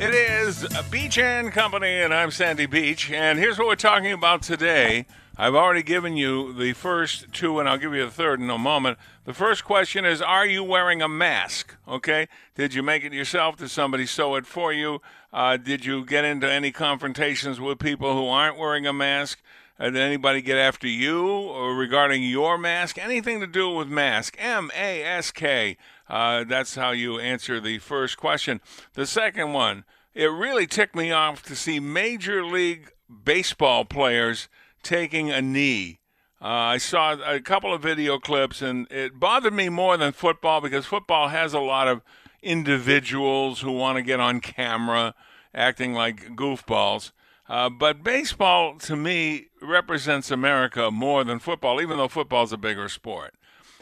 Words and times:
It 0.00 0.14
is 0.14 0.66
Beach 0.90 1.18
and 1.18 1.52
Company, 1.52 2.00
and 2.00 2.14
I'm 2.14 2.30
Sandy 2.30 2.64
Beach. 2.64 3.10
And 3.10 3.38
here's 3.38 3.58
what 3.58 3.66
we're 3.66 3.74
talking 3.74 4.12
about 4.12 4.40
today. 4.40 5.04
I've 5.36 5.54
already 5.54 5.82
given 5.82 6.16
you 6.16 6.54
the 6.54 6.72
first 6.72 7.30
two, 7.34 7.60
and 7.60 7.68
I'll 7.68 7.76
give 7.76 7.92
you 7.92 8.06
the 8.06 8.10
third 8.10 8.40
in 8.40 8.48
a 8.48 8.56
moment. 8.56 8.96
The 9.26 9.34
first 9.34 9.62
question 9.62 10.06
is 10.06 10.22
Are 10.22 10.46
you 10.46 10.64
wearing 10.64 11.02
a 11.02 11.08
mask? 11.08 11.76
Okay. 11.86 12.28
Did 12.54 12.72
you 12.72 12.82
make 12.82 13.04
it 13.04 13.12
yourself? 13.12 13.58
Did 13.58 13.68
somebody 13.68 14.06
sew 14.06 14.36
it 14.36 14.46
for 14.46 14.72
you? 14.72 15.02
Uh, 15.34 15.58
did 15.58 15.84
you 15.84 16.06
get 16.06 16.24
into 16.24 16.50
any 16.50 16.72
confrontations 16.72 17.60
with 17.60 17.78
people 17.78 18.14
who 18.16 18.26
aren't 18.26 18.56
wearing 18.56 18.86
a 18.86 18.94
mask? 18.94 19.42
Uh, 19.78 19.84
did 19.84 19.96
anybody 19.96 20.40
get 20.40 20.56
after 20.56 20.86
you 20.86 21.26
or 21.26 21.74
regarding 21.74 22.22
your 22.22 22.56
mask? 22.56 22.96
Anything 22.96 23.40
to 23.40 23.46
do 23.46 23.68
with 23.68 23.88
mask? 23.88 24.34
M 24.38 24.70
A 24.74 25.02
S 25.02 25.30
K. 25.30 25.76
Uh, 26.10 26.42
that's 26.42 26.74
how 26.74 26.90
you 26.90 27.20
answer 27.20 27.60
the 27.60 27.78
first 27.78 28.16
question. 28.16 28.60
The 28.94 29.06
second 29.06 29.52
one, 29.52 29.84
it 30.12 30.26
really 30.26 30.66
ticked 30.66 30.96
me 30.96 31.12
off 31.12 31.44
to 31.44 31.54
see 31.54 31.78
Major 31.78 32.44
League 32.44 32.90
Baseball 33.24 33.84
players 33.84 34.48
taking 34.82 35.30
a 35.30 35.40
knee. 35.40 36.00
Uh, 36.42 36.74
I 36.74 36.78
saw 36.78 37.12
a 37.12 37.38
couple 37.38 37.72
of 37.72 37.82
video 37.82 38.18
clips, 38.18 38.60
and 38.60 38.90
it 38.90 39.20
bothered 39.20 39.52
me 39.52 39.68
more 39.68 39.96
than 39.96 40.12
football 40.12 40.60
because 40.60 40.84
football 40.84 41.28
has 41.28 41.54
a 41.54 41.60
lot 41.60 41.86
of 41.86 42.02
individuals 42.42 43.60
who 43.60 43.70
want 43.70 43.96
to 43.96 44.02
get 44.02 44.18
on 44.18 44.40
camera 44.40 45.14
acting 45.54 45.92
like 45.94 46.34
goofballs. 46.34 47.12
Uh, 47.48 47.68
but 47.68 48.02
baseball, 48.02 48.78
to 48.78 48.96
me, 48.96 49.48
represents 49.62 50.30
America 50.30 50.90
more 50.90 51.22
than 51.22 51.38
football, 51.38 51.80
even 51.80 51.98
though 51.98 52.08
football's 52.08 52.52
a 52.52 52.56
bigger 52.56 52.88
sport. 52.88 53.34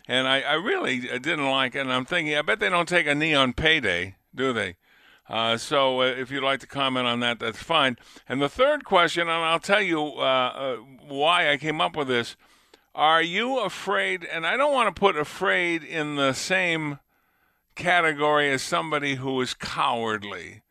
And 0.09 0.27
I, 0.27 0.41
I 0.41 0.55
really 0.55 1.01
didn't 1.01 1.51
like 1.51 1.75
it. 1.75 1.81
And 1.81 1.93
I'm 1.93 2.07
thinking, 2.07 2.35
I 2.35 2.43
bet 2.43 2.61
they 2.61 2.71
don't 2.71 2.89
take 2.89 3.07
a 3.07 3.15
knee 3.15 3.35
on 3.35 3.53
payday, 3.53 4.17
do 4.35 4.55
they? 4.55 4.77
Uh, 5.29 5.59
so 5.59 6.01
uh, 6.01 6.07
if 6.07 6.31
you'd 6.31 6.43
like 6.43 6.61
to 6.61 6.67
comment 6.67 7.07
on 7.07 7.21
that, 7.21 7.39
that's 7.39 7.63
fine. 7.63 7.99
And 8.27 8.41
the 8.41 8.49
third 8.49 8.87
question, 8.87 9.23
and 9.23 9.31
I'll 9.31 9.61
tell 9.61 9.83
you 9.83 10.01
uh, 10.03 10.21
uh 10.23 10.77
why 11.07 11.53
I 11.53 11.59
came 11.59 11.83
up 11.83 11.95
with 11.95 12.09
this. 12.09 12.37
Are 12.95 13.21
you 13.21 13.61
afraid? 13.61 14.25
And 14.25 14.47
I 14.47 14.57
don't 14.57 14.73
want 14.73 14.95
to 14.95 14.99
put 14.99 15.17
afraid 15.17 15.85
in 15.85 16.17
the 16.17 16.33
same 16.33 16.99
category 17.75 18.51
as 18.51 18.63
somebody 18.63 19.17
who 19.17 19.39
is 19.43 19.53
cowardly. 19.53 20.63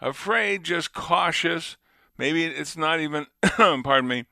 Afraid, 0.00 0.64
just 0.64 0.92
cautious. 0.92 1.76
Maybe 2.18 2.44
it's 2.44 2.76
not 2.76 3.00
even, 3.00 3.28
pardon 3.56 4.08
me, 4.08 4.26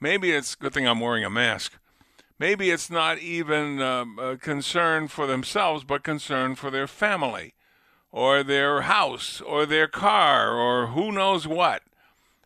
maybe 0.00 0.30
it's 0.30 0.54
good 0.54 0.72
thing 0.72 0.86
I'm 0.86 1.00
wearing 1.00 1.24
a 1.24 1.30
mask 1.30 1.78
maybe 2.44 2.70
it's 2.70 2.90
not 2.90 3.18
even 3.20 3.80
um, 3.80 4.38
concern 4.38 5.08
for 5.08 5.26
themselves, 5.26 5.82
but 5.82 6.02
concern 6.02 6.54
for 6.54 6.70
their 6.70 6.86
family 6.86 7.54
or 8.12 8.42
their 8.42 8.82
house 8.82 9.40
or 9.40 9.64
their 9.64 9.88
car 9.88 10.52
or 10.52 10.88
who 10.88 11.10
knows 11.10 11.48
what. 11.48 11.82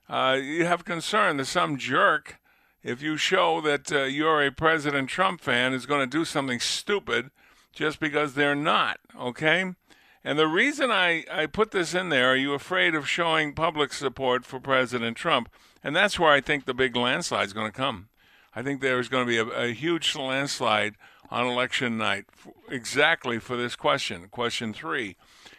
Uh, 0.08 0.38
you 0.40 0.64
have 0.64 0.84
concern 0.84 1.36
that 1.36 1.46
some 1.46 1.76
jerk, 1.76 2.38
if 2.84 3.02
you 3.02 3.16
show 3.16 3.60
that 3.60 3.90
uh, 3.90 4.04
you're 4.04 4.46
a 4.46 4.52
President 4.52 5.08
Trump 5.08 5.40
fan, 5.40 5.72
is 5.72 5.84
going 5.84 6.08
to 6.08 6.18
do 6.18 6.24
something 6.24 6.60
stupid 6.60 7.32
just 7.72 7.98
because 7.98 8.34
they're 8.34 8.54
not, 8.54 9.00
okay? 9.18 9.74
And 10.22 10.38
the 10.38 10.46
reason 10.46 10.92
I, 10.92 11.24
I 11.28 11.46
put 11.46 11.72
this 11.72 11.92
in 11.92 12.08
there, 12.08 12.30
are 12.30 12.36
you 12.36 12.54
afraid 12.54 12.94
of 12.94 13.08
showing 13.08 13.52
public 13.52 13.92
support 13.92 14.44
for 14.44 14.60
President 14.60 15.16
Trump? 15.16 15.52
And 15.82 15.96
that's 15.96 16.20
where 16.20 16.30
I 16.30 16.40
think 16.40 16.66
the 16.66 16.72
big 16.72 16.94
landslide 16.94 17.46
is 17.46 17.52
going 17.52 17.66
to 17.66 17.76
come. 17.76 18.10
I 18.58 18.62
think 18.62 18.80
there's 18.80 19.08
going 19.08 19.24
to 19.24 19.30
be 19.30 19.38
a, 19.38 19.66
a 19.66 19.72
huge 19.72 20.16
landslide 20.16 20.96
on 21.30 21.46
election 21.46 21.96
night 21.96 22.24
exactly 22.68 23.38
for 23.38 23.56
this 23.56 23.76
question, 23.76 24.26
question 24.32 24.74
three. 24.74 25.14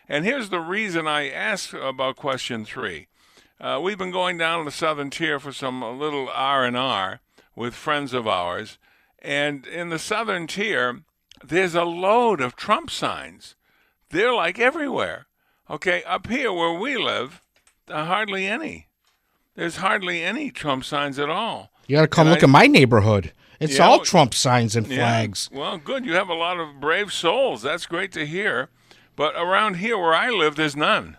And 0.09 0.25
here's 0.25 0.49
the 0.49 0.59
reason 0.59 1.07
I 1.07 1.29
asked 1.29 1.73
about 1.73 2.17
question 2.17 2.65
three. 2.65 3.07
Uh, 3.57 3.79
we've 3.81 3.97
been 3.97 4.11
going 4.11 4.37
down 4.37 4.59
to 4.59 4.65
the 4.65 4.75
southern 4.75 5.09
tier 5.11 5.39
for 5.39 5.53
some 5.53 5.81
little 5.97 6.27
R 6.33 6.65
and 6.65 6.75
R 6.75 7.21
with 7.55 7.73
friends 7.73 8.13
of 8.13 8.27
ours, 8.27 8.77
and 9.19 9.66
in 9.66 9.87
the 9.87 9.97
southern 9.97 10.45
tier, 10.45 11.03
there's 11.41 11.75
a 11.75 11.85
load 11.85 12.41
of 12.41 12.57
Trump 12.57 12.91
signs. 12.91 13.55
They're 14.09 14.33
like 14.33 14.59
everywhere. 14.59 15.27
Okay, 15.69 16.03
up 16.03 16.27
here 16.27 16.51
where 16.51 16.77
we 16.77 16.97
live, 16.97 17.41
hardly 17.87 18.45
any. 18.45 18.89
There's 19.55 19.77
hardly 19.77 20.21
any 20.21 20.51
Trump 20.51 20.83
signs 20.83 21.17
at 21.17 21.29
all. 21.29 21.71
You 21.89 21.95
got 21.95 22.01
to 22.03 22.07
come 22.07 22.27
and 22.27 22.35
look 22.35 22.44
I, 22.44 22.45
at 22.45 22.50
my 22.50 22.67
neighborhood. 22.67 23.33
It's 23.59 23.79
yeah, 23.79 23.88
all 23.88 24.01
Trump 24.01 24.35
signs 24.35 24.75
and 24.75 24.85
flags. 24.85 25.50
Yeah. 25.51 25.59
Well, 25.59 25.77
good. 25.79 26.05
You 26.05 26.13
have 26.13 26.29
a 26.29 26.35
lot 26.35 26.59
of 26.59 26.79
brave 26.79 27.11
souls. 27.11 27.63
That's 27.63 27.88
great 27.88 28.11
to 28.11 28.27
hear. 28.27 28.69
But 29.16 29.33
around 29.35 29.77
here 29.77 29.97
where 29.97 30.13
I 30.13 30.29
live, 30.29 30.55
there's 30.55 30.75
none. 30.75 31.17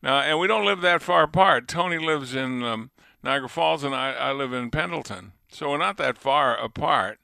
Now, 0.00 0.20
and 0.20 0.38
we 0.38 0.46
don't 0.46 0.64
live 0.64 0.80
that 0.82 1.02
far 1.02 1.24
apart. 1.24 1.66
Tony 1.66 1.98
lives 1.98 2.36
in 2.36 2.62
um, 2.62 2.92
Niagara 3.24 3.48
Falls, 3.48 3.82
and 3.82 3.96
I, 3.96 4.12
I 4.12 4.32
live 4.32 4.52
in 4.52 4.70
Pendleton. 4.70 5.32
So 5.50 5.70
we're 5.70 5.78
not 5.78 5.96
that 5.96 6.18
far 6.18 6.56
apart. 6.56 7.18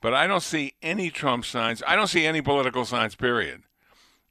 But 0.00 0.14
I 0.14 0.26
don't 0.26 0.42
see 0.42 0.72
any 0.80 1.10
Trump 1.10 1.44
signs. 1.44 1.82
I 1.86 1.96
don't 1.96 2.06
see 2.06 2.24
any 2.24 2.40
political 2.40 2.86
signs, 2.86 3.14
period. 3.14 3.64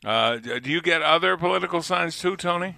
Uh, 0.04 0.38
do 0.38 0.72
you 0.72 0.82
get 0.82 1.04
other 1.04 1.38
political 1.38 1.84
signs 1.84 2.18
too, 2.18 2.36
Tony? 2.36 2.78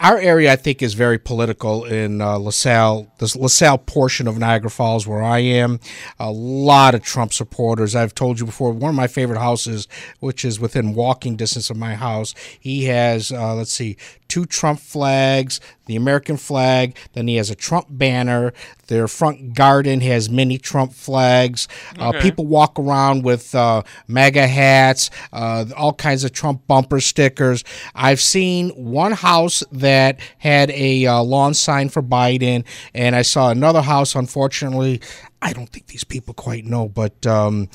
Our 0.00 0.18
area, 0.18 0.52
I 0.52 0.56
think, 0.56 0.82
is 0.82 0.94
very 0.94 1.18
political 1.18 1.84
in 1.84 2.20
uh, 2.20 2.36
LaSalle, 2.38 3.12
the 3.18 3.32
LaSalle 3.38 3.78
portion 3.78 4.26
of 4.26 4.38
Niagara 4.38 4.70
Falls, 4.70 5.06
where 5.06 5.22
I 5.22 5.38
am. 5.38 5.78
A 6.18 6.30
lot 6.32 6.94
of 6.94 7.02
Trump 7.02 7.32
supporters. 7.32 7.94
I've 7.94 8.14
told 8.14 8.40
you 8.40 8.46
before, 8.46 8.72
one 8.72 8.90
of 8.90 8.96
my 8.96 9.06
favorite 9.06 9.38
houses, 9.38 9.86
which 10.18 10.44
is 10.44 10.58
within 10.58 10.94
walking 10.94 11.36
distance 11.36 11.70
of 11.70 11.76
my 11.76 11.94
house, 11.94 12.34
he 12.58 12.86
has, 12.86 13.30
uh, 13.30 13.54
let's 13.54 13.72
see, 13.72 13.96
two 14.28 14.46
Trump 14.46 14.80
flags, 14.80 15.60
the 15.86 15.96
American 15.96 16.36
flag, 16.36 16.96
then 17.12 17.28
he 17.28 17.36
has 17.36 17.50
a 17.50 17.54
Trump 17.54 17.86
banner. 17.90 18.52
Their 18.88 19.08
front 19.08 19.54
garden 19.54 20.00
has 20.00 20.28
many 20.28 20.58
Trump 20.58 20.92
flags. 20.92 21.68
Uh, 21.98 22.08
okay. 22.08 22.18
Uh, 22.18 22.22
people 22.22 22.46
walk 22.46 22.78
around 22.78 23.24
with 23.24 23.54
uh, 23.54 23.82
MAGA 24.08 24.46
hats, 24.46 25.10
uh, 25.32 25.64
all 25.76 25.92
kinds 25.92 26.24
of 26.24 26.32
Trump 26.32 26.66
bumper 26.66 27.00
stickers. 27.00 27.64
I've 27.94 28.20
seen 28.20 28.70
one 28.70 29.12
house 29.12 29.62
that 29.72 30.18
had 30.38 30.70
a 30.70 31.06
uh, 31.06 31.22
lawn 31.22 31.54
sign 31.54 31.88
for 31.88 32.02
Biden, 32.02 32.64
and 32.94 33.14
I 33.14 33.22
saw 33.22 33.50
another 33.50 33.82
house, 33.82 34.14
unfortunately, 34.14 35.00
I 35.42 35.52
don't 35.52 35.68
think 35.68 35.86
these 35.86 36.04
people 36.04 36.34
quite 36.34 36.64
know, 36.64 36.88
but 36.88 37.26
um, 37.26 37.68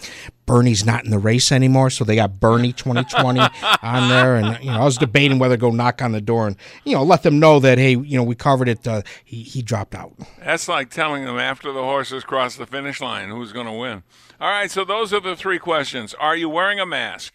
Bernie's 0.46 0.86
not 0.86 1.06
in 1.06 1.12
the 1.12 1.20
race 1.20 1.52
anymore, 1.52 1.90
so 1.90 2.04
they 2.04 2.16
got 2.16 2.40
Bernie 2.40 2.74
2020 2.74 3.40
on 3.84 4.10
there. 4.10 4.36
And 4.36 4.64
you 4.64 4.72
know, 4.72 4.82
I 4.82 4.84
was 4.84 4.98
debating 4.98 5.40
whether 5.40 5.56
to 5.56 5.60
go 5.60 5.70
knock 5.70 6.02
on 6.02 6.12
the 6.12 6.22
door 6.22 6.48
and 6.48 6.56
you 6.84 6.96
know 6.96 7.04
let 7.04 7.24
them 7.24 7.40
know 7.40 7.60
that 7.60 7.78
hey, 7.78 7.92
you 7.92 8.18
know, 8.18 8.24
we 8.24 8.36
covered 8.36 8.68
it. 8.68 8.88
Uh, 8.88 9.04
he 9.24 9.44
he 9.44 9.62
dropped 9.62 9.96
out. 9.96 10.14
That's 10.40 10.68
like 10.68 10.90
telling 10.90 11.26
them 11.26 11.38
after 11.38 11.72
the 11.72 11.84
horses 11.84 12.24
cross 12.24 12.56
the 12.56 12.66
finish 12.66 13.00
line 13.00 13.30
who's 13.30 13.54
going 13.54 13.68
to 13.68 13.72
win. 13.72 14.04
All 14.40 14.50
right, 14.50 14.72
so 14.72 14.84
those 14.84 15.14
are 15.14 15.20
the 15.20 15.36
three 15.36 15.60
questions. 15.60 16.16
Are 16.16 16.36
you 16.36 16.50
wearing 16.50 16.80
a 16.80 16.86
mask? 16.86 17.34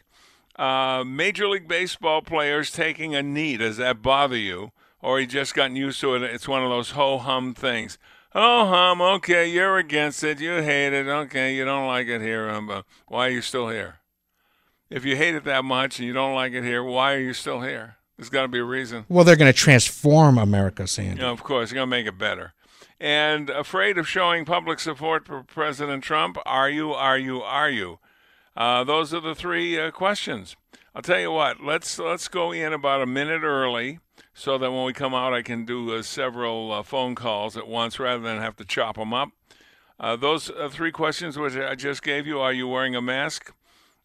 Uh, 0.57 1.05
Major 1.07 1.49
League 1.49 1.69
Baseball 1.69 2.23
players 2.23 2.73
taking 2.73 3.15
a 3.15 3.23
knee. 3.23 3.57
Does 3.57 3.77
that 3.77 4.03
bother 4.03 4.37
you? 4.37 4.73
Or 5.01 5.21
you 5.21 5.27
just 5.27 5.55
gotten 5.55 5.77
used 5.77 6.01
to 6.01 6.15
it? 6.15 6.23
It's 6.23 6.49
one 6.49 6.65
of 6.65 6.71
those 6.71 6.91
ho 6.93 7.19
hum 7.19 7.55
things. 7.55 7.99
Oh, 8.39 8.67
hum, 8.67 9.01
okay, 9.01 9.49
you're 9.49 9.79
against 9.79 10.23
it. 10.23 10.41
You 10.41 10.61
hate 10.61 10.93
it. 10.93 11.07
Okay, 11.07 11.55
you 11.55 11.65
don't 11.65 11.87
like 11.87 12.07
it 12.07 12.21
here. 12.21 12.51
Um, 12.51 12.69
uh, 12.69 12.83
why 13.09 13.29
are 13.29 13.31
you 13.31 13.41
still 13.41 13.71
here? 13.71 14.01
If 14.91 15.07
you 15.07 15.17
hate 15.17 15.35
it 15.35 15.45
that 15.45 15.65
much 15.65 15.99
and 15.99 16.07
you 16.07 16.13
don't 16.13 16.35
like 16.35 16.53
it 16.53 16.63
here, 16.63 16.85
why 16.85 17.15
are 17.15 17.19
you 17.19 17.33
still 17.33 17.63
here? 17.63 17.97
There's 18.19 18.29
got 18.29 18.43
to 18.43 18.49
be 18.49 18.59
a 18.59 18.65
reason. 18.65 19.07
Well, 19.09 19.25
they're 19.25 19.37
going 19.37 19.51
to 19.51 19.59
transform 19.59 20.37
America, 20.37 20.87
Sandy. 20.87 21.23
Of 21.23 21.43
course, 21.43 21.71
they're 21.71 21.77
going 21.77 21.89
to 21.89 21.97
make 21.97 22.07
it 22.07 22.19
better. 22.19 22.53
And 23.01 23.49
afraid 23.49 23.97
of 23.97 24.07
showing 24.07 24.45
public 24.45 24.81
support 24.81 25.27
for 25.27 25.43
President 25.43 26.05
Trump? 26.05 26.37
Are 26.45 26.69
you? 26.69 26.93
Are 26.93 27.17
you? 27.17 27.41
Are 27.41 27.71
you? 27.71 28.01
Uh, 28.55 28.85
those 28.85 29.15
are 29.15 29.21
the 29.21 29.35
three 29.35 29.81
uh, 29.81 29.91
questions. 29.91 30.57
I'll 30.95 31.01
tell 31.01 31.21
you 31.21 31.31
what. 31.31 31.65
Let's 31.65 31.99
let's 31.99 32.29
go 32.29 32.53
in 32.53 32.75
about 32.75 33.01
a 33.01 33.07
minute 33.07 33.45
early, 33.45 33.99
so 34.39 34.59
that 34.59 34.71
when 34.71 34.85
we 34.85 34.93
come 34.93 35.15
out, 35.15 35.33
I 35.33 35.41
can 35.41 35.65
do 35.65 35.95
uh, 35.95 36.03
several 36.03 36.71
uh, 36.71 36.83
phone 36.83 37.15
calls 37.15 37.57
at 37.57 37.67
once 37.67 37.99
rather 37.99 38.23
than 38.23 38.39
have 38.39 38.55
to 38.57 38.67
chop 38.67 38.97
them 38.97 39.15
up. 39.15 39.31
Uh, 39.99 40.15
those 40.15 40.51
uh, 40.51 40.69
three 40.69 40.93
questions 40.93 41.39
which 41.39 41.57
I 41.57 41.75
just 41.75 42.03
gave 42.03 42.27
you. 42.27 42.39
Are 42.39 42.53
you 42.53 42.69
wearing 42.69 42.95
a 42.95 43.03
mask? 43.03 43.53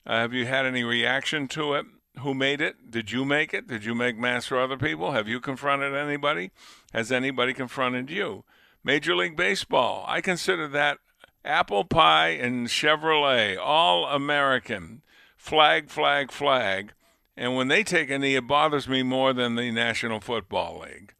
have 0.07 0.33
you 0.33 0.47
had 0.47 0.65
any 0.65 0.83
reaction 0.83 1.47
to 1.49 1.73
it? 1.73 1.85
Who 2.19 2.33
made 2.33 2.61
it? 2.61 2.89
Did 2.89 3.11
you 3.11 3.25
make 3.25 3.53
it? 3.53 3.67
Did 3.67 3.83
you 3.83 3.93
make 3.93 4.17
masks 4.17 4.47
for 4.47 4.59
other 4.59 4.77
people? 4.77 5.11
Have 5.11 5.27
you 5.27 5.41
confronted 5.41 5.93
anybody? 5.93 6.51
Has 6.93 7.11
anybody 7.11 7.53
confronted 7.53 8.09
you? 8.09 8.45
Major 8.85 9.15
League 9.15 9.35
Baseball. 9.35 10.05
I 10.07 10.21
consider 10.21 10.67
that 10.69 10.99
apple 11.43 11.83
pie 11.83 12.29
and 12.29 12.67
Chevrolet, 12.67 13.57
all 13.61 14.05
American, 14.05 15.01
flag, 15.35 15.89
flag, 15.89 16.31
flag. 16.31 16.93
And 17.41 17.55
when 17.55 17.69
they 17.69 17.83
take 17.83 18.11
a 18.11 18.19
knee, 18.19 18.35
it 18.35 18.45
bothers 18.45 18.87
me 18.87 19.01
more 19.01 19.33
than 19.33 19.55
the 19.55 19.71
National 19.71 20.19
Football 20.19 20.81
League. 20.81 21.15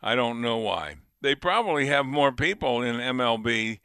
I 0.00 0.14
don't 0.14 0.40
know 0.40 0.56
why. 0.56 0.98
They 1.20 1.34
probably 1.34 1.86
have 1.86 2.06
more 2.06 2.30
people 2.30 2.80
in 2.80 2.94
MLB 2.94 3.80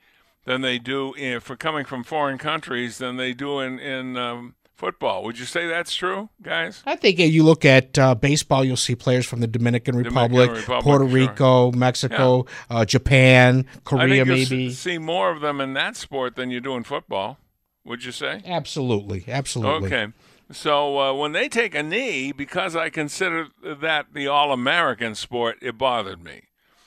than 0.46 0.62
they 0.62 0.78
do 0.78 1.16
in, 1.16 1.40
for 1.40 1.56
coming 1.56 1.86
from 1.86 2.04
foreign 2.04 2.38
countries 2.38 3.00
than 3.00 3.18
they 3.18 3.34
do 3.34 3.60
in 3.60 3.80
in 3.80 4.18
um, 4.18 4.54
football. 4.76 5.24
Would 5.24 5.40
you 5.40 5.46
say 5.46 5.66
that's 5.66 5.96
true, 5.96 6.30
guys? 6.44 6.84
I 6.86 6.96
think 6.96 7.20
if 7.20 7.34
you 7.34 7.42
look 7.42 7.66
at 7.66 7.98
uh, 7.98 8.14
baseball, 8.14 8.64
you'll 8.64 8.78
see 8.78 8.94
players 8.94 9.26
from 9.26 9.40
the 9.40 9.48
Dominican 9.48 9.98
Republic, 9.98 10.50
Dominican 10.50 10.62
Republic 10.62 10.84
Puerto 10.84 11.06
sure. 11.08 11.16
Rico, 11.16 11.72
Mexico, 11.72 12.46
yeah. 12.70 12.78
uh, 12.78 12.86
Japan, 12.86 13.66
Korea, 13.84 14.22
I 14.22 14.26
think 14.26 14.28
maybe. 14.28 14.72
See 14.74 15.00
more 15.00 15.32
of 15.32 15.42
them 15.42 15.60
in 15.60 15.74
that 15.74 15.96
sport 15.96 16.36
than 16.36 16.52
you 16.52 16.62
do 16.62 16.76
in 16.76 16.84
football. 16.84 17.40
Would 17.84 18.04
you 18.04 18.12
say? 18.12 18.44
Absolutely, 18.46 19.26
absolutely. 19.28 19.88
Okay. 19.88 20.14
So 20.52 21.00
uh, 21.00 21.14
when 21.14 21.32
they 21.32 21.48
take 21.48 21.76
a 21.76 21.84
knee, 21.84 22.32
because 22.32 22.76
I 22.76 22.90
consider 22.90 23.50
that 23.64 24.14
the 24.14 24.28
all-American 24.28 25.16
sport, 25.16 25.58
it 25.62 25.78
bothered 25.78 26.24
me. 26.24 26.44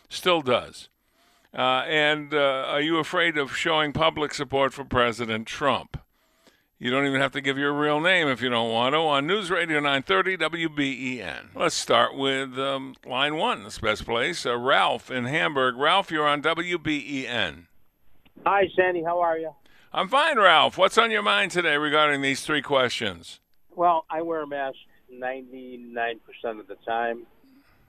Still 0.09 0.43
does. 0.43 0.89
Uh, 1.55 1.85
and 1.87 2.35
uh, 2.35 2.65
are 2.67 2.81
you 2.81 2.99
afraid 2.99 3.37
of 3.37 3.55
showing 3.55 3.93
public 3.93 4.35
support 4.35 4.73
for 4.73 4.85
President 4.85 5.47
Trump? 5.47 5.99
You 6.79 6.91
don't 6.91 7.07
even 7.07 7.21
have 7.21 7.31
to 7.33 7.41
give 7.41 7.59
your 7.59 7.73
real 7.73 8.01
name 8.01 8.27
if 8.27 8.43
you 8.43 8.49
don't 8.49 8.73
want 8.73 8.95
to 8.95 8.99
on 8.99 9.25
News 9.25 9.53
Radio 9.53 9.79
930 9.79 10.39
WBEN. 10.39 11.55
Let's 11.55 11.77
start 11.77 12.17
with 12.17 12.59
um, 12.59 12.97
line 13.07 13.37
one, 13.37 13.63
this 13.63 13.79
best 13.79 14.05
place. 14.05 14.45
Uh, 14.45 14.59
Ralph 14.59 15.09
in 15.09 15.27
Hamburg. 15.27 15.77
Ralph, 15.77 16.11
you're 16.11 16.27
on 16.27 16.43
WBEN. 16.43 17.67
Hi, 18.45 18.69
Sandy. 18.75 19.05
How 19.05 19.21
are 19.21 19.39
you? 19.39 19.55
I'm 19.93 20.09
fine, 20.09 20.39
Ralph. 20.39 20.77
What's 20.77 20.99
on 20.99 21.13
your 21.13 21.23
mind 21.23 21.53
today 21.53 21.77
regarding 21.77 22.21
these 22.21 22.41
three 22.41 22.63
questions? 22.63 23.39
Well, 23.77 24.05
I 24.11 24.23
wear 24.23 24.43
a 24.43 24.47
mask 24.47 24.77
99% 25.13 26.19
of 26.45 26.67
the 26.67 26.77
time. 26.87 27.27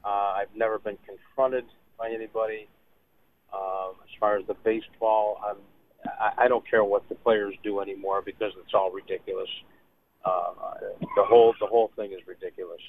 Uh, 0.03 0.07
I've 0.07 0.55
never 0.55 0.79
been 0.79 0.97
confronted 1.05 1.65
by 1.97 2.09
anybody. 2.09 2.67
Um, 3.53 3.95
as 4.03 4.09
far 4.19 4.37
as 4.37 4.47
the 4.47 4.55
baseball, 4.55 5.39
I'm 5.45 5.57
I, 6.05 6.45
I 6.45 6.47
don't 6.47 6.67
care 6.69 6.83
what 6.83 7.07
the 7.09 7.15
players 7.15 7.55
do 7.63 7.79
anymore 7.79 8.21
because 8.21 8.51
it's 8.59 8.73
all 8.73 8.91
ridiculous. 8.91 9.49
Uh, 10.25 10.51
the 11.15 11.23
whole 11.23 11.53
the 11.59 11.67
whole 11.67 11.91
thing 11.95 12.13
is 12.13 12.19
ridiculous. 12.27 12.79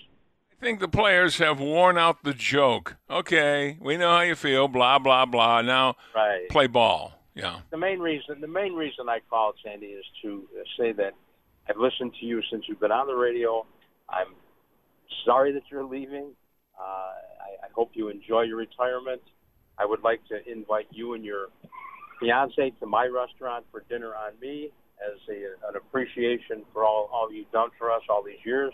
I 0.53 0.65
think 0.65 0.81
the 0.81 0.89
players 0.89 1.39
have 1.39 1.61
worn 1.61 1.99
out 1.99 2.23
the 2.23 2.33
joke. 2.33 2.97
Okay, 3.11 3.77
we 3.81 3.97
know 3.97 4.11
how 4.11 4.21
you 4.21 4.35
feel. 4.35 4.69
Blah 4.69 4.99
blah 4.99 5.27
blah. 5.27 5.63
Now 5.63 5.97
right. 6.15 6.49
play 6.49 6.67
ball. 6.67 7.13
Yeah. 7.35 7.61
The 7.71 7.77
main 7.77 7.99
reason 7.99 8.41
the 8.41 8.47
main 8.47 8.75
reason 8.75 9.09
I 9.09 9.19
called 9.29 9.57
Sandy 9.65 9.87
is 9.87 10.05
to 10.23 10.45
say 10.79 10.93
that 10.93 11.15
I've 11.69 11.79
listened 11.79 12.13
to 12.21 12.27
you 12.27 12.43
since 12.51 12.65
you've 12.69 12.81
been 12.81 12.93
on 12.93 13.07
the 13.07 13.15
radio. 13.15 13.65
I'm 14.09 14.35
sorry 15.25 15.53
that 15.53 15.63
you're 15.71 15.85
leaving. 15.85 16.33
Uh, 16.79 16.83
I, 16.83 17.67
I 17.67 17.69
hope 17.75 17.91
you 17.95 18.09
enjoy 18.09 18.43
your 18.43 18.57
retirement. 18.57 19.23
I 19.79 19.87
would 19.87 20.03
like 20.03 20.21
to 20.29 20.37
invite 20.51 20.87
you 20.91 21.15
and 21.15 21.25
your 21.25 21.49
fiance 22.21 22.71
to 22.81 22.87
my 22.87 23.07
restaurant 23.07 23.65
for 23.71 23.85
dinner 23.89 24.15
on 24.15 24.33
me 24.41 24.71
as 25.05 25.19
a, 25.29 25.69
an 25.69 25.77
appreciation 25.77 26.65
for 26.73 26.85
all, 26.85 27.09
all 27.13 27.33
you've 27.33 27.51
done 27.51 27.71
for 27.79 27.91
us 27.91 28.03
all 28.09 28.23
these 28.23 28.45
years. 28.45 28.73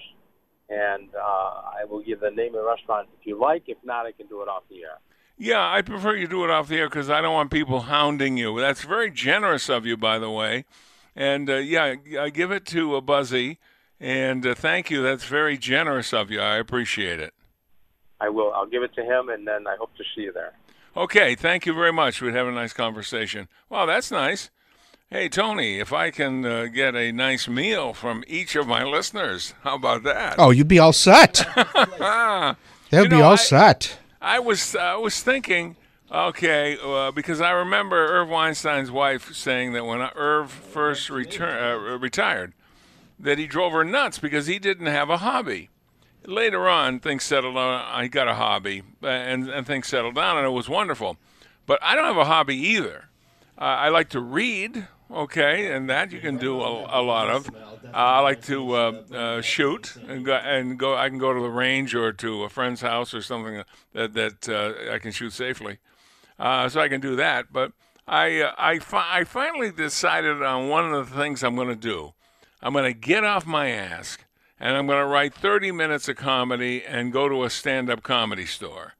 And 0.68 1.08
uh, 1.14 1.20
I 1.80 1.84
will 1.88 2.02
give 2.02 2.20
the 2.20 2.30
name 2.30 2.54
of 2.54 2.62
the 2.62 2.66
restaurant 2.66 3.08
if 3.18 3.26
you 3.26 3.38
like. 3.38 3.64
If 3.66 3.78
not, 3.84 4.06
I 4.06 4.12
can 4.12 4.26
do 4.26 4.42
it 4.42 4.48
off 4.48 4.62
the 4.70 4.82
air. 4.82 4.98
Yeah, 5.36 5.66
I 5.66 5.82
prefer 5.82 6.16
you 6.16 6.28
do 6.28 6.44
it 6.44 6.50
off 6.50 6.68
the 6.68 6.76
air 6.76 6.88
because 6.88 7.08
I 7.08 7.20
don't 7.20 7.32
want 7.32 7.50
people 7.50 7.80
hounding 7.80 8.36
you. 8.36 8.60
That's 8.60 8.82
very 8.82 9.10
generous 9.10 9.68
of 9.68 9.86
you, 9.86 9.96
by 9.96 10.18
the 10.18 10.30
way. 10.30 10.64
And 11.16 11.50
uh, 11.50 11.56
yeah, 11.56 11.94
I 12.18 12.30
give 12.30 12.50
it 12.52 12.64
to 12.66 12.96
a 12.96 13.00
Buzzy, 13.00 13.58
and 13.98 14.46
uh, 14.46 14.54
thank 14.54 14.90
you. 14.90 15.02
That's 15.02 15.24
very 15.24 15.58
generous 15.58 16.12
of 16.12 16.30
you. 16.30 16.40
I 16.40 16.56
appreciate 16.56 17.20
it. 17.20 17.34
I 18.20 18.28
will. 18.28 18.52
I'll 18.54 18.66
give 18.66 18.82
it 18.82 18.94
to 18.94 19.02
him, 19.02 19.28
and 19.28 19.46
then 19.46 19.66
I 19.66 19.76
hope 19.76 19.94
to 19.96 20.04
see 20.14 20.22
you 20.22 20.32
there. 20.32 20.52
Okay, 20.96 21.34
thank 21.34 21.66
you 21.66 21.74
very 21.74 21.92
much. 21.92 22.20
We'd 22.20 22.34
have 22.34 22.46
a 22.46 22.52
nice 22.52 22.72
conversation. 22.72 23.48
Wow, 23.68 23.86
that's 23.86 24.10
nice. 24.10 24.50
Hey, 25.08 25.28
Tony, 25.28 25.80
if 25.80 25.92
I 25.92 26.10
can 26.12 26.44
uh, 26.44 26.66
get 26.66 26.94
a 26.94 27.10
nice 27.10 27.48
meal 27.48 27.92
from 27.92 28.22
each 28.28 28.54
of 28.54 28.68
my 28.68 28.84
listeners, 28.84 29.54
how 29.62 29.74
about 29.74 30.04
that? 30.04 30.36
Oh, 30.38 30.50
you'd 30.50 30.68
be 30.68 30.78
all 30.78 30.92
set. 30.92 31.44
They'll 31.98 33.04
You 33.04 33.08
be 33.08 33.20
all 33.20 33.32
I- 33.32 33.36
set. 33.36 33.98
I 34.22 34.38
was 34.38 34.76
I 34.76 34.96
was 34.96 35.22
thinking, 35.22 35.76
okay, 36.10 36.76
uh, 36.82 37.10
because 37.10 37.40
I 37.40 37.50
remember 37.50 37.96
Irv 37.96 38.28
Weinstein's 38.28 38.90
wife 38.90 39.34
saying 39.34 39.72
that 39.72 39.84
when 39.84 40.00
Irv 40.00 40.50
first 40.50 41.10
return, 41.10 41.62
uh, 41.62 41.98
retired, 41.98 42.52
that 43.18 43.38
he 43.38 43.46
drove 43.46 43.72
her 43.72 43.84
nuts 43.84 44.18
because 44.18 44.46
he 44.46 44.58
didn't 44.58 44.86
have 44.86 45.10
a 45.10 45.18
hobby. 45.18 45.68
Later 46.26 46.68
on, 46.68 47.00
things 47.00 47.24
settled 47.24 47.54
down. 47.54 47.84
I 47.86 48.08
got 48.08 48.28
a 48.28 48.34
hobby, 48.34 48.82
uh, 49.02 49.06
and 49.06 49.48
and 49.48 49.66
things 49.66 49.86
settled 49.88 50.14
down, 50.14 50.36
and 50.36 50.46
it 50.46 50.50
was 50.50 50.68
wonderful. 50.68 51.16
But 51.66 51.78
I 51.82 51.94
don't 51.94 52.04
have 52.04 52.16
a 52.16 52.26
hobby 52.26 52.56
either. 52.56 53.06
Uh, 53.58 53.64
I 53.64 53.88
like 53.88 54.10
to 54.10 54.20
read, 54.20 54.86
okay, 55.10 55.72
and 55.72 55.88
that 55.88 56.12
you 56.12 56.20
can 56.20 56.36
do 56.36 56.60
a, 56.60 57.00
a 57.00 57.02
lot 57.02 57.30
of. 57.30 57.48
Uh, 57.48 57.90
I 57.92 58.20
like 58.20 58.42
to 58.42 58.72
uh, 58.72 59.40
shoot 59.40 59.96
and 60.08 60.24
go, 60.24 60.34
and 60.34 60.78
go. 60.78 60.94
I 60.94 61.08
can 61.08 61.18
go 61.18 61.32
to 61.32 61.40
the 61.40 61.50
range 61.50 61.94
or 61.94 62.12
to 62.12 62.44
a 62.44 62.48
friend's 62.48 62.82
house 62.82 63.14
or 63.14 63.22
something 63.22 63.62
that 63.94 64.12
that 64.14 64.88
I 64.92 64.98
can 64.98 65.12
shoot 65.12 65.32
safely. 65.32 65.78
Uh, 66.40 66.68
so 66.68 66.80
I 66.80 66.88
can 66.88 67.00
do 67.00 67.14
that. 67.16 67.52
But 67.52 67.72
I 68.08 68.40
uh, 68.40 68.54
I, 68.58 68.78
fi- 68.80 69.18
I 69.18 69.24
finally 69.24 69.70
decided 69.70 70.42
on 70.42 70.68
one 70.68 70.92
of 70.92 71.10
the 71.10 71.16
things 71.16 71.44
I'm 71.44 71.54
going 71.54 71.68
to 71.68 71.76
do. 71.76 72.14
I'm 72.62 72.72
going 72.72 72.92
to 72.92 72.98
get 72.98 73.24
off 73.24 73.46
my 73.46 73.68
ass 73.68 74.18
and 74.58 74.76
I'm 74.76 74.86
going 74.86 74.98
to 74.98 75.06
write 75.06 75.34
30 75.34 75.72
minutes 75.72 76.08
of 76.08 76.16
comedy 76.16 76.84
and 76.84 77.12
go 77.12 77.28
to 77.28 77.44
a 77.44 77.50
stand-up 77.50 78.02
comedy 78.02 78.44
store 78.44 78.94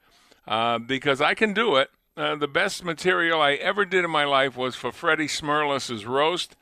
uh, 0.49 0.79
because 0.79 1.21
I 1.21 1.35
can 1.35 1.53
do 1.53 1.77
it. 1.77 1.91
Uh, 2.17 2.35
the 2.35 2.49
best 2.49 2.85
material 2.85 3.41
I 3.41 3.53
ever 3.55 3.85
did 3.85 4.05
in 4.05 4.11
my 4.11 4.25
life 4.25 4.57
was 4.57 4.75
for 4.75 4.91
Freddie 4.91 5.29
Smerlas's 5.29 6.07
roast. 6.07 6.57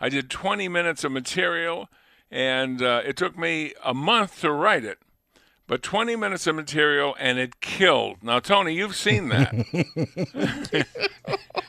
I 0.00 0.08
did 0.08 0.30
20 0.30 0.68
minutes 0.68 1.04
of 1.04 1.12
material, 1.12 1.88
and 2.30 2.82
uh, 2.82 3.02
it 3.04 3.16
took 3.16 3.36
me 3.36 3.74
a 3.84 3.94
month 3.94 4.40
to 4.40 4.50
write 4.50 4.84
it. 4.84 4.98
But 5.68 5.82
20 5.82 6.16
minutes 6.16 6.46
of 6.46 6.56
material, 6.56 7.14
and 7.20 7.38
it 7.38 7.60
killed. 7.60 8.22
Now, 8.22 8.40
Tony, 8.40 8.72
you've 8.72 8.96
seen 8.96 9.28
that. 9.28 9.52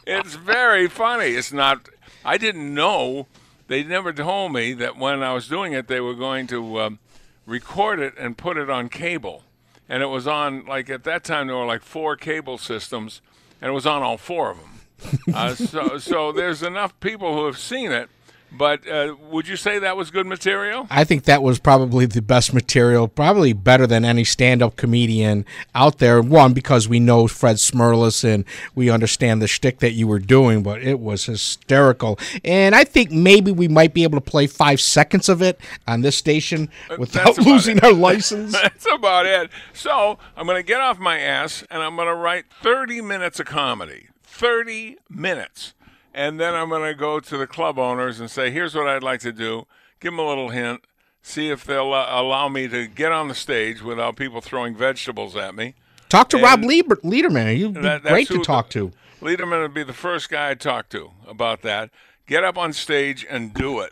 it's 0.07 0.35
very 0.35 0.87
funny. 0.87 1.25
It's 1.25 1.51
not. 1.51 1.89
I 2.23 2.37
didn't 2.37 2.73
know. 2.73 3.27
They 3.67 3.83
never 3.83 4.13
told 4.13 4.53
me 4.53 4.71
that 4.73 4.97
when 4.97 5.21
I 5.21 5.33
was 5.33 5.49
doing 5.49 5.73
it, 5.73 5.89
they 5.89 5.99
were 5.99 6.15
going 6.15 6.47
to 6.47 6.79
um, 6.79 6.99
record 7.45 7.99
it 7.99 8.13
and 8.17 8.37
put 8.37 8.55
it 8.55 8.69
on 8.69 8.87
cable. 8.87 9.43
And 9.89 10.01
it 10.01 10.07
was 10.07 10.25
on 10.25 10.65
like 10.65 10.89
at 10.89 11.03
that 11.03 11.25
time 11.25 11.47
there 11.47 11.57
were 11.57 11.65
like 11.65 11.83
four 11.83 12.15
cable 12.15 12.57
systems, 12.57 13.21
and 13.61 13.71
it 13.71 13.73
was 13.73 13.85
on 13.85 14.01
all 14.01 14.17
four 14.17 14.51
of 14.51 14.57
them. 14.59 14.79
uh, 15.33 15.55
so, 15.55 15.97
so 15.97 16.31
there's 16.31 16.63
enough 16.63 16.97
people 17.01 17.35
who 17.35 17.45
have 17.47 17.57
seen 17.57 17.91
it. 17.91 18.09
But 18.51 18.87
uh, 18.87 19.15
would 19.29 19.47
you 19.47 19.55
say 19.55 19.79
that 19.79 19.95
was 19.95 20.09
good 20.11 20.25
material? 20.25 20.87
I 20.89 21.03
think 21.03 21.25
that 21.25 21.43
was 21.43 21.59
probably 21.59 22.05
the 22.07 22.21
best 22.21 22.53
material, 22.53 23.07
probably 23.07 23.53
better 23.53 23.85
than 23.85 24.03
any 24.03 24.23
stand-up 24.23 24.75
comedian 24.75 25.45
out 25.75 25.99
there. 25.99 26.21
One, 26.21 26.53
because 26.53 26.87
we 26.87 26.99
know 26.99 27.27
Fred 27.27 27.57
Smerlas 27.57 28.23
and 28.23 28.45
we 28.73 28.89
understand 28.89 29.41
the 29.41 29.47
shtick 29.47 29.79
that 29.79 29.91
you 29.91 30.07
were 30.07 30.19
doing, 30.19 30.63
but 30.63 30.81
it 30.81 30.99
was 30.99 31.25
hysterical. 31.25 32.17
And 32.43 32.73
I 32.75 32.83
think 32.83 33.11
maybe 33.11 33.51
we 33.51 33.67
might 33.67 33.93
be 33.93 34.03
able 34.03 34.19
to 34.19 34.29
play 34.31 34.47
five 34.47 34.81
seconds 34.81 35.29
of 35.29 35.41
it 35.41 35.59
on 35.87 36.01
this 36.01 36.17
station 36.17 36.69
without 36.97 37.27
Uh, 37.27 37.31
about 37.33 37.45
losing 37.45 37.77
it. 37.77 37.83
our 37.83 37.93
license. 38.09 38.51
That's 38.53 38.87
about 38.91 39.25
it. 39.25 39.51
So 39.73 40.17
I'm 40.35 40.45
going 40.47 40.57
to 40.57 40.63
get 40.63 40.81
off 40.81 40.97
my 40.99 41.19
ass 41.19 41.63
and 41.69 41.83
I'm 41.83 41.95
going 41.95 42.07
to 42.07 42.15
write 42.15 42.45
30 42.63 43.01
minutes 43.01 43.39
of 43.39 43.45
comedy. 43.45 44.07
30 44.23 44.97
minutes. 45.09 45.73
And 46.13 46.39
then 46.39 46.55
I'm 46.55 46.69
going 46.69 46.89
to 46.91 46.97
go 46.97 47.19
to 47.19 47.37
the 47.37 47.47
club 47.47 47.77
owners 47.77 48.19
and 48.19 48.29
say, 48.31 48.49
here's 48.51 48.73
what 48.75 48.87
I'd 48.87 49.03
like 49.03 49.19
to 49.21 49.31
do. 49.31 49.67
Give 49.99 50.11
them 50.11 50.19
a 50.19 50.27
little 50.27 50.49
hint. 50.49 50.81
See 51.21 51.49
if 51.49 51.63
they'll 51.65 51.93
uh, 51.93 52.07
allow 52.09 52.47
me 52.49 52.67
to 52.69 52.87
get 52.87 53.11
on 53.11 53.27
the 53.27 53.35
stage 53.35 53.81
without 53.81 54.15
people 54.15 54.41
throwing 54.41 54.75
vegetables 54.75 55.35
at 55.35 55.53
me. 55.53 55.75
Talk 56.07 56.29
to 56.29 56.37
And 56.37 56.43
Rob 56.45 56.63
Lieber, 56.63 56.95
Lederman. 56.97 57.57
You'd 57.57 57.75
be 57.75 57.81
That- 57.81 58.01
great 58.03 58.27
to 58.29 58.41
talk 58.43 58.69
the- 58.69 58.73
to. 58.89 58.91
Lederman 59.21 59.61
would 59.61 59.73
be 59.73 59.83
the 59.83 59.93
first 59.93 60.29
guy 60.29 60.49
I'd 60.49 60.61
talk 60.61 60.87
to 60.89 61.11
about 61.27 61.61
that. 61.61 61.89
Get 62.25 62.43
up 62.43 62.57
on 62.57 62.71
stage 62.73 63.25
and 63.29 63.53
do 63.53 63.79
it. 63.81 63.91